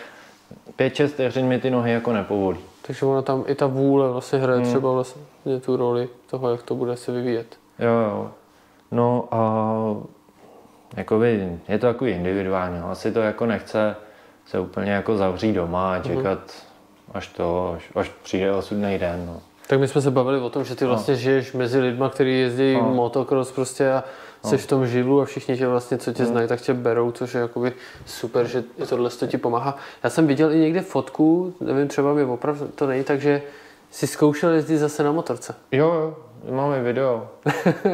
[0.79, 2.59] 5-6 vteřin mi ty nohy jako nepovolí.
[2.81, 4.65] Takže ona tam i ta vůle vlastně hraje mm.
[4.65, 5.21] třeba vlastně
[5.65, 7.57] tu roli toho, jak to bude se vyvíjet.
[7.79, 8.31] Jo, jo.
[8.91, 9.73] No a
[10.97, 12.79] jakoby, je to takový individuální.
[12.79, 13.95] Asi to jako nechce
[14.45, 16.03] se úplně jako zavřít doma a mhm.
[16.03, 16.68] čekat mm
[17.13, 19.23] až to, až, až přijde osudný den.
[19.27, 19.41] No.
[19.67, 20.89] Tak my jsme se bavili o tom, že ty no.
[20.89, 21.19] vlastně no.
[21.19, 22.93] žiješ mezi lidma, kteří jezdí no.
[22.93, 24.03] motocross prostě a
[24.43, 24.57] jsi no.
[24.57, 26.29] v tom živlu a všichni tě vlastně, co tě no.
[26.29, 27.73] znají, tak tě berou, což je jakoby
[28.05, 29.77] super, že tohle to ti pomáhá.
[30.03, 33.41] Já jsem viděl i někde fotku, nevím, třeba mi opravdu to není, takže
[33.91, 35.55] jsi zkoušel jezdit zase na motorce.
[35.71, 36.15] Jo, jo,
[36.55, 37.27] máme video.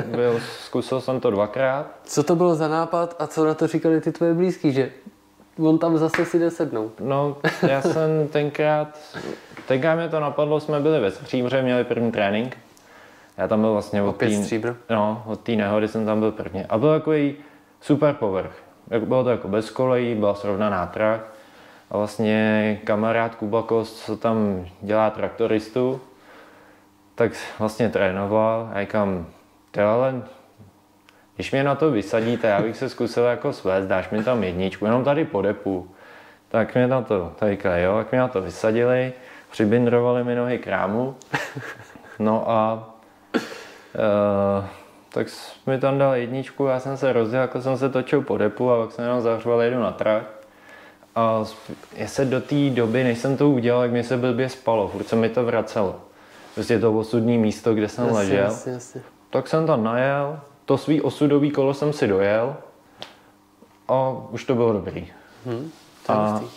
[0.05, 1.87] Byl, zkusil jsem to dvakrát.
[2.03, 4.91] Co to bylo za nápad a co na to říkali ty tvoje blízký, že
[5.59, 6.93] on tam zase si jde sednout.
[6.99, 7.37] No,
[7.67, 8.99] já jsem tenkrát,
[9.67, 12.57] tenkrát mě to napadlo, jsme byli ve Stříbře, měli první trénink.
[13.37, 14.29] Já tam byl vlastně od té
[14.89, 16.65] no, od té nehody jsem tam byl prvně.
[16.69, 17.35] A byl takový
[17.81, 18.63] super povrch.
[18.99, 21.21] Bylo to jako bez kolejí, byla srovnaná trať.
[21.91, 26.01] A vlastně kamarád Kuba Kost, co tam dělá traktoristu,
[27.15, 29.25] tak vlastně trénoval a říkám,
[29.91, 30.23] ale
[31.35, 34.85] když mě na to vysadíte, já bych se zkusil jako svést, dáš mi tam jedničku,
[34.85, 35.89] jenom tady po depu.
[36.47, 39.13] Tak mě na to, tady jo, tak mě na to vysadili,
[39.51, 41.15] přibindrovali mi nohy krámu.
[42.19, 42.89] No a
[43.95, 44.65] uh,
[45.13, 45.27] tak
[45.65, 48.81] mi tam dal jedničku, já jsem se rozjel, jako jsem se točil po depu a
[48.83, 50.23] pak jsem jenom zahřoval jedu na trať.
[51.15, 51.43] A
[51.95, 55.07] já se do té doby, než jsem to udělal, jak mi se blbě spalo, furt
[55.07, 56.01] se mi to vracelo.
[56.53, 58.43] Prostě to osudní místo, kde jsem Jasně, ležel.
[58.43, 59.01] jasně, jasně.
[59.29, 62.55] Tak jsem tam najel, to svý osudový kolo jsem si dojel
[63.87, 65.07] a už to bylo dobrý.
[66.05, 66.49] To je A- to.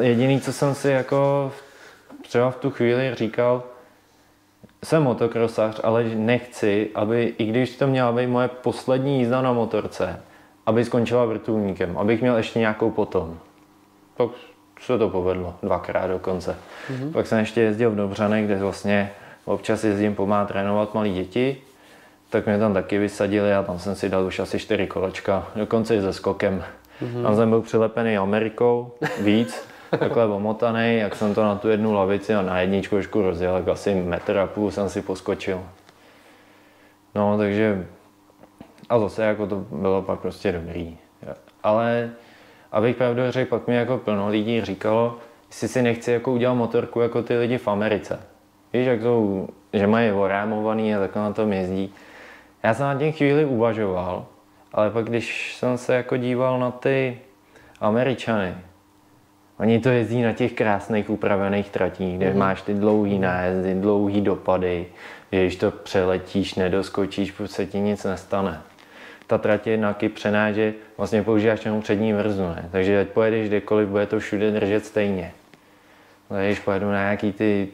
[0.00, 1.52] Jediný, co jsem si jako
[2.22, 3.62] třeba v tu chvíli říkal,
[4.84, 10.20] jsem motokrosař, ale nechci, aby, i když to měla být moje poslední jízda na motorce,
[10.66, 13.38] aby skončila vrtulníkem, abych měl ještě nějakou potom.
[14.16, 14.28] Tak
[14.80, 16.56] se to povedlo, dvakrát dokonce.
[16.90, 17.12] Mm-hmm.
[17.12, 19.12] Pak jsem ještě jezdil v Dobřanech, kde vlastně
[19.44, 21.62] občas jezdím pomáhat trénovat malí děti,
[22.32, 25.96] tak mě tam taky vysadili a tam jsem si dal už asi čtyři kolečka, dokonce
[25.96, 26.64] i se skokem.
[27.02, 27.22] Mm-hmm.
[27.22, 29.68] Tam jsem byl přilepený Amerikou, víc,
[29.98, 33.68] takhle omotaný, jak jsem to na tu jednu lavici a na jedničku trošku rozjel, tak
[33.68, 35.60] asi metr a půl jsem si poskočil.
[37.14, 37.86] No, takže
[38.88, 40.98] a zase jako to bylo pak prostě dobrý.
[41.62, 42.10] Ale
[42.72, 45.18] abych pravdu řekl, pak mi jako plno lidí říkalo,
[45.48, 48.20] jestli si nechci jako udělat motorku jako ty lidi v Americe.
[48.72, 51.94] Víš, jak jsou, že mají orámovaný a takhle na tom jezdí.
[52.62, 54.26] Já jsem na tím chvíli uvažoval,
[54.72, 57.18] ale pak když jsem se jako díval na ty
[57.80, 58.54] Američany,
[59.58, 62.38] oni to jezdí na těch krásných upravených tratích, kde mm.
[62.38, 64.86] máš ty dlouhý nájezdy, dlouhý dopady,
[65.32, 68.60] že když to přeletíš, nedoskočíš, se ti nic nestane.
[69.26, 72.68] Ta trať je na kypřená, že vlastně používáš jenom přední vrzu, ne?
[72.72, 75.32] takže ať pojedeš kdekoliv, bude to všude držet stejně.
[76.30, 77.68] Ale když pojedu na nějaký ty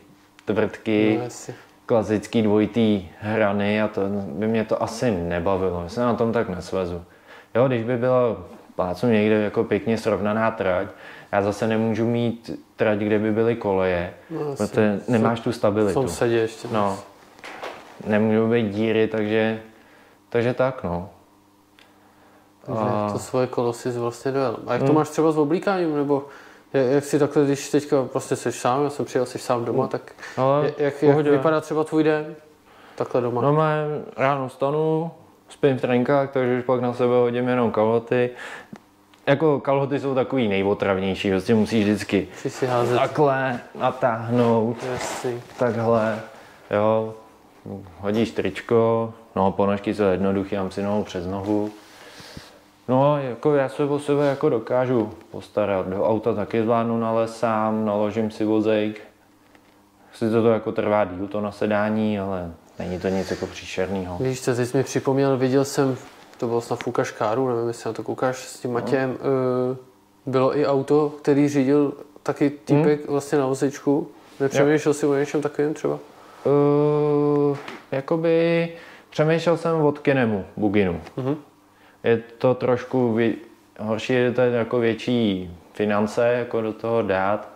[0.44, 1.54] tvrdky, No.
[1.88, 4.00] Klasický dvojitý hrany a to
[4.32, 5.82] by mě to asi nebavilo.
[5.82, 7.04] Já se na tom tak nesvezu.
[7.54, 8.36] Jo, když by byla
[8.76, 10.88] plácu někde jako pěkně srovnaná trať,
[11.32, 15.94] já zase nemůžu mít trať, kde by byly koleje, No, protože nemáš tu stabilitu.
[16.00, 16.68] tom sedě ještě.
[16.72, 16.98] No,
[18.06, 19.60] nemůžou být díry, takže,
[20.28, 21.10] takže tak no.
[22.66, 24.56] Takže A- to svoje kolo si vlastně dojel.
[24.66, 24.94] A jak to Hmm.
[24.94, 26.24] máš třeba s oblíkáním, nebo
[26.72, 30.12] jak, si takhle, když teďka prostě jsi sám, já jsem přijel, jsi sám doma, tak
[30.36, 32.34] Ale jak, jak, vypadá třeba tvůj den?
[32.94, 33.42] Takhle doma.
[33.42, 33.56] No
[34.16, 35.10] ráno stanu,
[35.48, 38.30] spím v trenkách, takže už pak na sebe hodím jenom kalhoty.
[39.26, 42.98] Jako kalhoty jsou takový nejotravnější, prostě musíš vždycky si házet.
[42.98, 45.42] takhle natáhnout, Jasný.
[45.58, 46.20] takhle,
[46.70, 47.14] jo.
[48.00, 51.70] Hodíš tričko, no ponožky jsou jednoduché, mám si nohu přes nohu.
[52.88, 55.88] No, jako já se o sebe jako dokážu postarat.
[55.88, 59.00] Do auta taky zvládnu nalézt sám, naložím si vozejk.
[60.12, 64.18] Sice to jako trvá díl to nasedání, ale není to nic jako příšerného.
[64.20, 65.96] Víš co, teď jsi mi připomněl, viděl jsem,
[66.38, 69.76] to bylo snad Fuka Škáru, nevím, jestli na to koukáš s tím Matějem, no.
[70.26, 73.12] bylo i auto, který řídil taky týpek hmm.
[73.12, 74.08] vlastně na vozečku.
[74.40, 75.98] Nepřemýšlel jsi o něčem takovém třeba?
[76.44, 77.56] Uh,
[77.92, 78.68] jakoby
[79.10, 81.00] přemýšlel jsem od Kinemu, Buginu.
[81.16, 81.36] Mhm.
[82.04, 83.32] Je to trošku vě,
[83.78, 87.48] horší, je to jako větší finance jako do toho dát.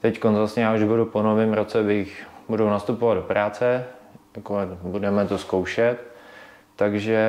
[0.00, 3.84] Teď vlastně já už budu po novém roce, bych, budu nastupovat do práce,
[4.36, 6.14] jako budeme to zkoušet.
[6.76, 7.28] Takže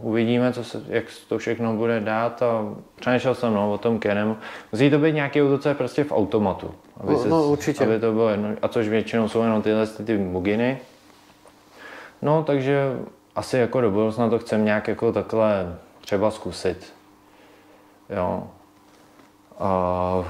[0.00, 4.36] uvidíme, co se, jak to všechno bude dát a přemýšlel jsem no, o tom Kenemu.
[4.72, 5.38] Musí to být nějaký
[5.68, 6.74] je prostě v automatu.
[7.00, 7.84] Aby No, no, určitě.
[7.84, 10.78] Aby to bylo jedno, a což většinou jsou jenom tyhle ty buginy.
[12.22, 12.92] No, takže
[13.38, 16.92] asi jako do budoucna to chcem nějak jako takhle třeba zkusit.
[18.16, 18.44] Jo.
[19.58, 20.24] A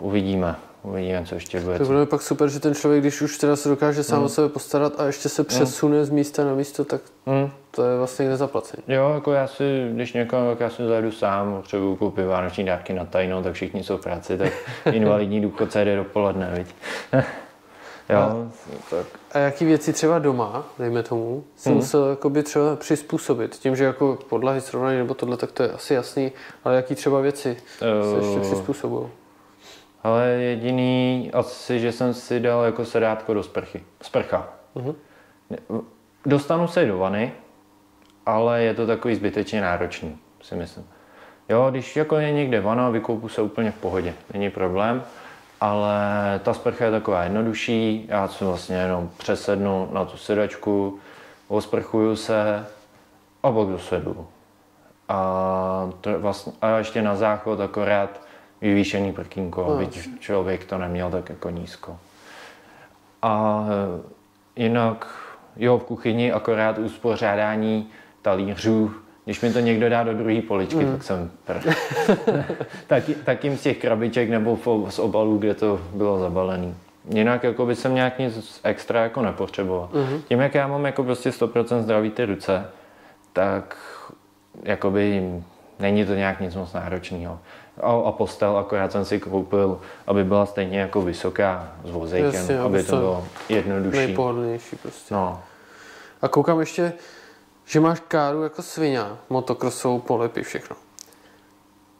[0.00, 0.56] uvidíme.
[0.82, 1.78] Uvidíme, co ještě bude.
[1.78, 4.26] To bude pak super, že ten člověk, když už teda se dokáže sám Hmm.
[4.26, 7.50] o sebe postarat a ještě se přesune z místa na místo, tak Hmm.
[7.70, 8.82] to je vlastně nezaplacení.
[8.88, 12.92] Jo, jako já si, když někam, tak já si zajedu sám, potřebuju koupit vánoční dárky
[12.92, 14.52] na tajno, tak všichni jsou v práci, tak
[14.92, 16.74] invalidní důchodce jde dopoledne, viď.
[18.12, 18.50] Jo,
[18.90, 19.06] tak.
[19.32, 21.76] A jaký věci třeba doma, dejme tomu, si Mhm.
[21.78, 23.54] musel jakoby třeba přizpůsobit?
[23.56, 26.32] Tím, že jako podlahy srovnání nebo tohle, tak to je asi jasný,
[26.64, 29.06] ale jaký třeba věci se ještě Eh, přizpůsobují?
[30.02, 33.82] Ale jediný asi, že jsem si dal jako sedátko do sprchy.
[34.02, 34.48] Sprcha.
[34.74, 34.94] Mhm.
[35.50, 35.58] Ne-
[36.26, 37.32] Dostanu se do vany,
[38.26, 40.86] ale je to takový zbytečně náročný, si myslím.
[41.48, 45.02] Jo, když jako je někde vana, vykoupu se úplně v pohodě, není problém,
[45.60, 45.94] ale
[46.42, 50.98] ta sprcha je taková jednodušší, já si vlastně jenom přesednu na tu sedačku,
[51.48, 52.66] osprchuju se
[53.42, 54.26] a pak dosedu.
[55.08, 58.20] A, to vlastně, a ještě na záchod akorát
[58.60, 59.88] vyvýšený prkínko, No, aby
[60.18, 61.98] člověk to neměl tak jako nízko.
[63.22, 63.64] A
[64.56, 65.06] e, jinak,
[65.56, 67.90] jo, v kuchyni akorát uspořádání
[68.22, 68.94] talířů,
[69.30, 70.92] když mi to někdo dá do druhé poličky, mm.
[70.92, 71.56] tak jsem pr.
[72.86, 74.58] tak, tak jim z těch krabiček nebo
[74.88, 76.74] z obalů, kde to bylo zabalený.
[77.10, 79.88] Jinak jako by jsem nějak nic extra jako nepotřeboval.
[79.92, 80.22] Mhm.
[80.28, 82.66] Tím, jak já mám jako prostě 100% zdraví ty ruce,
[83.32, 83.76] tak
[84.62, 85.32] jakoby
[85.78, 87.38] není to nějak nic moc náročného.
[87.80, 92.60] A, a postel akorát jsem si koupil, aby byla stejně jako vysoká s vozejkem, Jasně,
[92.60, 93.98] aby to bylo jednodušší.
[93.98, 95.14] Nejpohodlnější prostě.
[95.14, 95.42] No,
[96.22, 96.92] A koukám ještě,
[97.70, 100.76] že máš káru jako svině, motokrosovou polepy, všechno.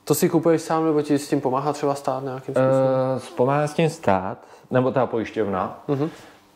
[0.04, 3.16] To si kupuješ sám, nebo ti s tím pomáhá třeba stát nějakým způsobem?
[3.16, 4.38] Uh, Pomáhá s tím stát,
[4.70, 5.82] nebo ta pojišťovna.
[5.88, 6.10] Mhm.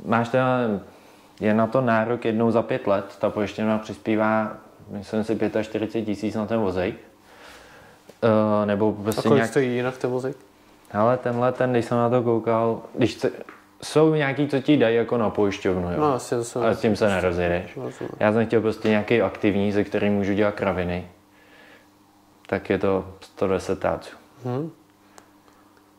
[0.04, 0.58] Máš teda,
[1.40, 4.56] je na to nárok jednou za pět let, ta pojišťovna přispívá,
[4.90, 6.96] myslím si, 45 tisíc na ten vozejk.
[8.24, 9.50] Uh, nebo A prostě kolik nějak...
[9.50, 10.36] stojí jinak ten vozík?
[10.92, 13.30] Ale tenhle, ten, když jsem na to koukal, když chce,
[13.84, 16.00] jsou nějaký, co ti dají jako na pojišťovnu, jo.
[16.00, 16.62] No, asi to jsou...
[16.62, 17.78] Ale s tím se nerozjedeš.
[18.20, 21.08] Já jsem chtěl prostě nějaký aktivní, ze kterým můžu dělat kraviny.
[22.46, 24.16] Tak je to 110 táců.
[24.44, 24.70] Mhm.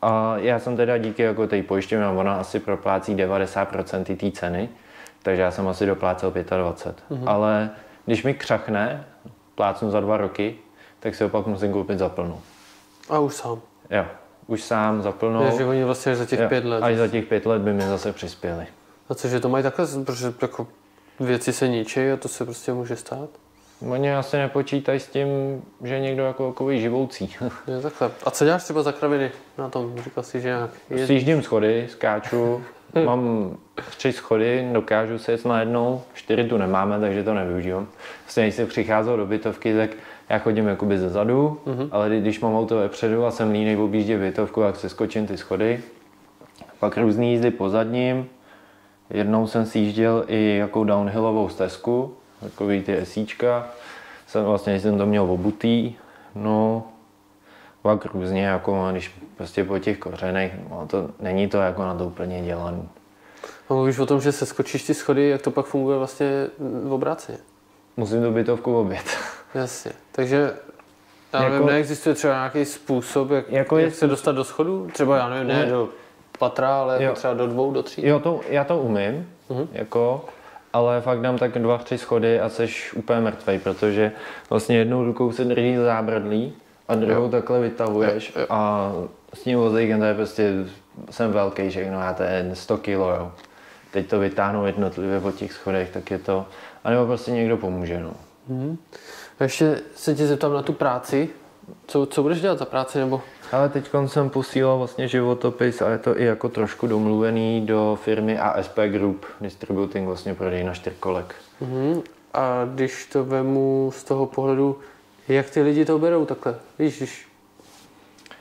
[0.01, 4.69] A já jsem teda díky jako té pojišťovně, ona asi proplácí 90% té ceny,
[5.23, 7.17] takže já jsem asi doplácel 25.
[7.19, 7.29] Mm-hmm.
[7.29, 7.69] Ale
[8.05, 9.05] když mi křachne,
[9.55, 10.55] plácnu za dva roky,
[10.99, 12.41] tak si opak musím koupit za plnou.
[13.09, 13.61] A už sám.
[13.89, 14.05] Jo,
[14.47, 15.43] už sám za plnou.
[15.43, 15.57] No.
[15.57, 16.83] že oni vlastně až za těch Jo, pět let.
[16.83, 18.67] Až za těch pět let by mi zase přispěli.
[19.09, 20.67] A cože to mají takhle, protože jako
[21.19, 23.29] věci se ničí a to se prostě může stát?
[23.89, 25.27] Oni asi nepočítají s tím,
[25.83, 27.35] že někdo jako takový živoucí.
[27.67, 28.11] Je takhle.
[28.23, 29.95] A co děláš třeba za kraviny na tom?
[30.03, 31.07] Říkal jsi, že nějak je...
[31.07, 32.63] Sjíždím schody, skáču,
[33.05, 33.57] mám
[33.97, 37.87] tři schody, dokážu se jet najednou, čtyři tu nemáme, takže to nevyužívám.
[38.23, 39.89] Vlastně když jsem přicházel do bytovky, tak
[40.29, 41.89] já chodím jakoby ze zadu, mm-hmm.
[41.91, 45.37] ale kdy- když mám auto vepředu a jsem línej objíždět bytovku, tak se skočím ty
[45.37, 45.79] schody.
[46.79, 48.29] Pak různý jízdy po zadním.
[49.09, 53.67] Jednou jsem sjížděl i jakou downhillovou stezku, takový ty esíčka.
[54.27, 55.95] Jsem vlastně jsem to měl obutý,
[56.35, 56.83] no
[57.81, 62.05] pak různě, jako když prostě po těch kořenech, no to není to jako na to
[62.05, 62.89] úplně dělaný.
[63.69, 66.47] A mluvíš o tom, že se skočíš ty schody, jak to pak funguje vlastně
[66.83, 67.37] v obráceně.
[67.97, 69.05] Musím tu bytovku obět.
[69.55, 69.91] Jasně.
[70.11, 70.53] Takže
[71.33, 74.87] já Jako- nevím, neexistuje třeba nějaký způsob, jak, Jako jak je se dostat do schodu?
[74.93, 75.65] Třeba, já nevím, ne Ne.
[75.65, 75.89] do
[76.39, 77.01] patra, ale Jo.
[77.01, 78.07] jako třeba do dvou, do tří.
[78.07, 79.67] Jo, to, já to umím, Mhm.
[79.71, 80.25] jako,
[80.73, 84.11] ale fakt dám tak dva, tři schody a seš úplně mrtvej, protože
[84.49, 86.53] vlastně jednou rukou se drží zábradlí
[86.87, 88.47] a druhou takhle vytahuješ Jo, jo.
[88.49, 88.91] a
[89.33, 90.53] s tím vozíkem to je prostě,
[91.09, 93.31] jsem velký všechno, já to je 100 kg, jo.
[93.91, 96.45] Teď to vytáhnu jednotlivě po těch schodech, tak je to,
[96.83, 98.11] anebo prostě někdo pomůže, no.
[98.49, 101.29] A ještě se tě zeptám na tu práci.
[101.87, 103.21] Co, co budeš dělat za práci, nebo?
[103.51, 108.39] Ale teď jsem posílal vlastně životopis a je to i jako trošku domluvený do firmy
[108.39, 111.35] ASP Group, Distributing vlastně prodej na čtyřkolek.
[111.61, 112.01] Mhm.
[112.33, 114.79] A když to vemu z toho pohledu,
[115.27, 116.55] jak ty lidi to berou takhle?
[116.79, 117.27] Víš, když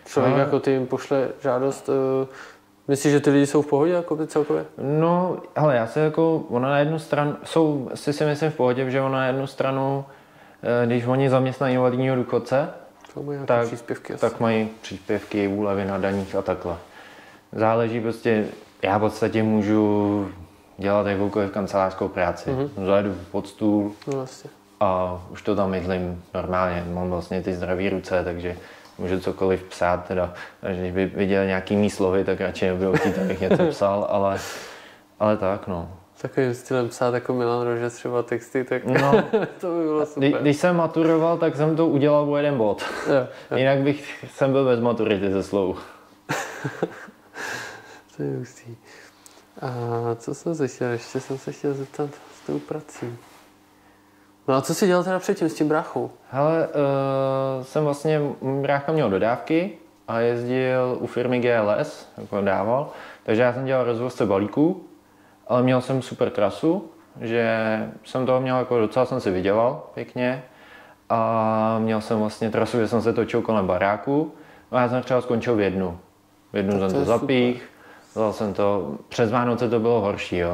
[0.06, 1.94] člověk Ale- jako ty jim pošle žádost, uh,
[2.88, 4.64] myslíš, že ty lidi jsou v pohodě jako by celkově?
[4.78, 8.90] No, ale já se jako, ona na jednu stranu, jsou, si si myslím v pohodě,
[8.90, 10.04] že ona na jednu stranu,
[10.86, 12.68] když oni zaměstnají invalidního důchodce,
[13.46, 14.20] Tak- příspěvky asi.
[14.20, 16.76] tak mají příspěvky, úlevy na daních a takhle.
[17.52, 18.44] Záleží prostě,
[18.82, 20.28] já v podstatě můžu
[20.78, 22.50] dělat jakoukoliv kancelářskou práci.
[22.50, 22.84] Mm-hmm.
[22.86, 24.50] Zajedu pod stůl No vlastně.
[24.80, 26.84] a už to tam mydlím normálně.
[26.92, 28.56] Mám vlastně ty zdravé ruce, takže
[28.98, 30.04] můžu cokoliv psát.
[30.08, 34.06] Teda, takže když by viděl nějaký mý slovy, tak radši nebudou chtít, abych něco psal,
[34.10, 34.38] ale,
[35.20, 35.90] ale tak no.
[36.24, 39.12] Takovým stylem psát jako Milan Rože třeba texty, tak No,
[39.60, 40.28] to by bylo super.
[40.30, 42.82] kdy, když jsem maturoval, tak jsem to udělal o jeden bod.
[43.06, 43.14] Jo,
[43.50, 45.78] jo, Jinak bych jsem byl bez maturity ze slov.
[48.16, 48.76] to je hustý.
[49.60, 49.70] A
[50.14, 50.88] co jsem se chtěl?
[50.90, 53.16] Ještě jsem se chtěl zeptat s tou prací.
[54.48, 56.10] No a co jsi dělal teda předtím s tím bráchou?
[56.30, 58.20] Hele, uh, jsem vlastně,
[58.60, 59.72] brácha měl dodávky
[60.08, 62.90] a jezdil u firmy GLS, jako dával,
[63.22, 64.84] takže já jsem dělal rozvozce balíků,
[65.48, 66.90] ale měl jsem super trasu,
[67.20, 67.56] že
[68.04, 70.42] jsem toho měl jako docela jsem si vydělal pěkně
[71.08, 74.34] a měl jsem vlastně trasu, že jsem se točil kolem baráku
[74.70, 75.98] a já jsem třeba skončil v jednu.
[76.52, 77.68] V jednu Tak jsem to to zapích,
[78.12, 80.50] vzal jsem to, přes Vánoce to bylo horší, jo.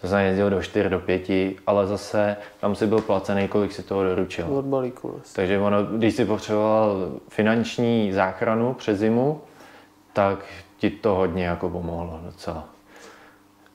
[0.00, 1.30] To jsem jezdil do 4, do 5,
[1.66, 4.46] ale zase tam si byl placený, kolik si toho doručil.
[4.58, 5.36] Od balíku vlastně.
[5.36, 6.96] Takže ono, když si potřeboval
[7.28, 9.40] finanční záchranu přes zimu,
[10.12, 10.38] tak
[10.76, 12.73] ti to hodně jako pomohlo docela.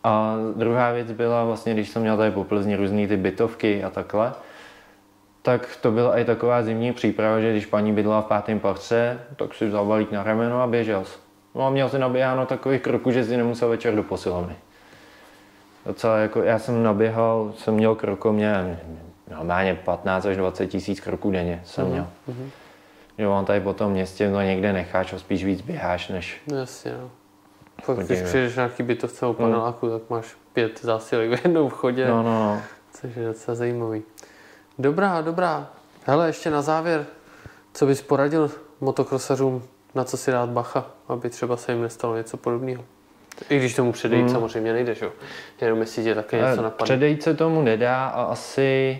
[0.04, 3.90] A druhá věc byla vlastně, když jsem měl tady po Plzni různý ty bytovky a
[3.90, 4.34] takhle,
[5.42, 9.54] tak to byla i taková zimní příprava, že když paní bydlela v pátém patře, tak
[9.54, 11.18] si vzal balík na rameno a běžel jsi.
[11.56, 14.56] No a měl si naběháno takových kroků, že si nemusel večer do posilovny.
[15.86, 18.80] Docela jako, já jsem naběhal, jsem měl krokomě
[19.32, 22.08] normálně 15 až 20 tisíc kroků denně jsem měl.
[22.28, 22.50] Mhm.
[23.18, 26.42] Že on tady po tom městě no někde necháš a spíš víc běháš, než...
[26.48, 27.12] No jasně, no.
[27.84, 32.08] Fakt, když přijdeš na nějaký bytovce o paneláku, tak máš pět zásilek v jednom vchodě,
[32.08, 32.62] No, no, no.
[32.94, 34.04] což je docela zajímavý.
[34.80, 35.70] Dobrá, dobrá.
[36.06, 37.06] Hele, ještě na závěr,
[37.74, 38.52] co bys poradil
[38.82, 39.64] motokrosařům,
[39.96, 42.84] na co si dát bacha, aby třeba se jim nestalo něco podobného?
[43.50, 44.30] I když tomu předejít Hmm.
[44.34, 45.12] samozřejmě nejde, že jo?
[45.62, 46.84] Jenom jestli tě také něco napadne.
[46.84, 49.00] Předejít se tomu nedá a asi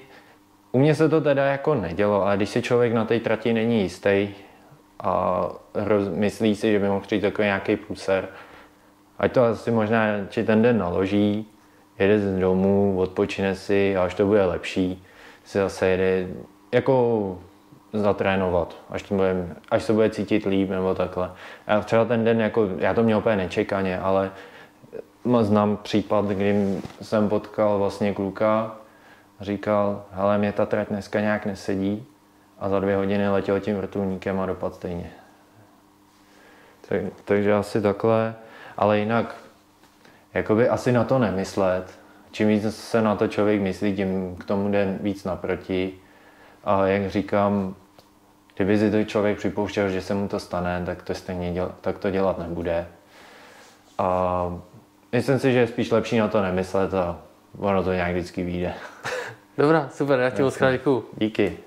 [0.72, 3.82] u mě se to teda jako nedělo, ale když si člověk na té trati není
[3.82, 4.30] jistý
[5.00, 8.28] a roz, myslí si, že by mohl přijít takový nějaký průser,
[9.20, 11.48] ať to asi možná či ten den naloží,
[12.00, 15.04] jede z domů, odpočine si a až to bude lepší,
[15.46, 16.28] si zase jede
[16.72, 17.38] jako
[17.94, 21.32] zatrénovat, až, to bude, až se bude cítit líp nebo takhle.
[21.68, 24.32] Já třeba ten den, jako, já to měl úplně nečekaně, ale
[25.42, 28.76] Znám případ, kdy jsem potkal vlastně kluka,
[29.42, 32.06] říkal, hele, mě ta trať dneska nějak nesedí
[32.60, 35.12] a za dvě hodiny letěl tím vrtulníkem a dopad stejně.
[36.90, 38.36] Tak, takže asi takhle,
[38.80, 39.36] ale jinak,
[40.34, 42.00] jakoby asi na to nemyslet.
[42.32, 45.94] Čím víc se na to člověk myslí, tím k tomu jde víc naproti.
[46.64, 47.76] A jak říkám,
[48.56, 51.98] kdyby si to člověk připouštěl, že se mu to stane, tak to stejně děl, tak
[51.98, 52.88] to dělat nebude.
[53.98, 54.60] A
[55.12, 57.20] myslím si, že je spíš lepší na to nemyslet a
[57.58, 58.74] ono to nějak vždycky vyjde.
[59.58, 61.06] Dobrá, super, já ti moc krát děkuju.
[61.18, 61.58] Díky.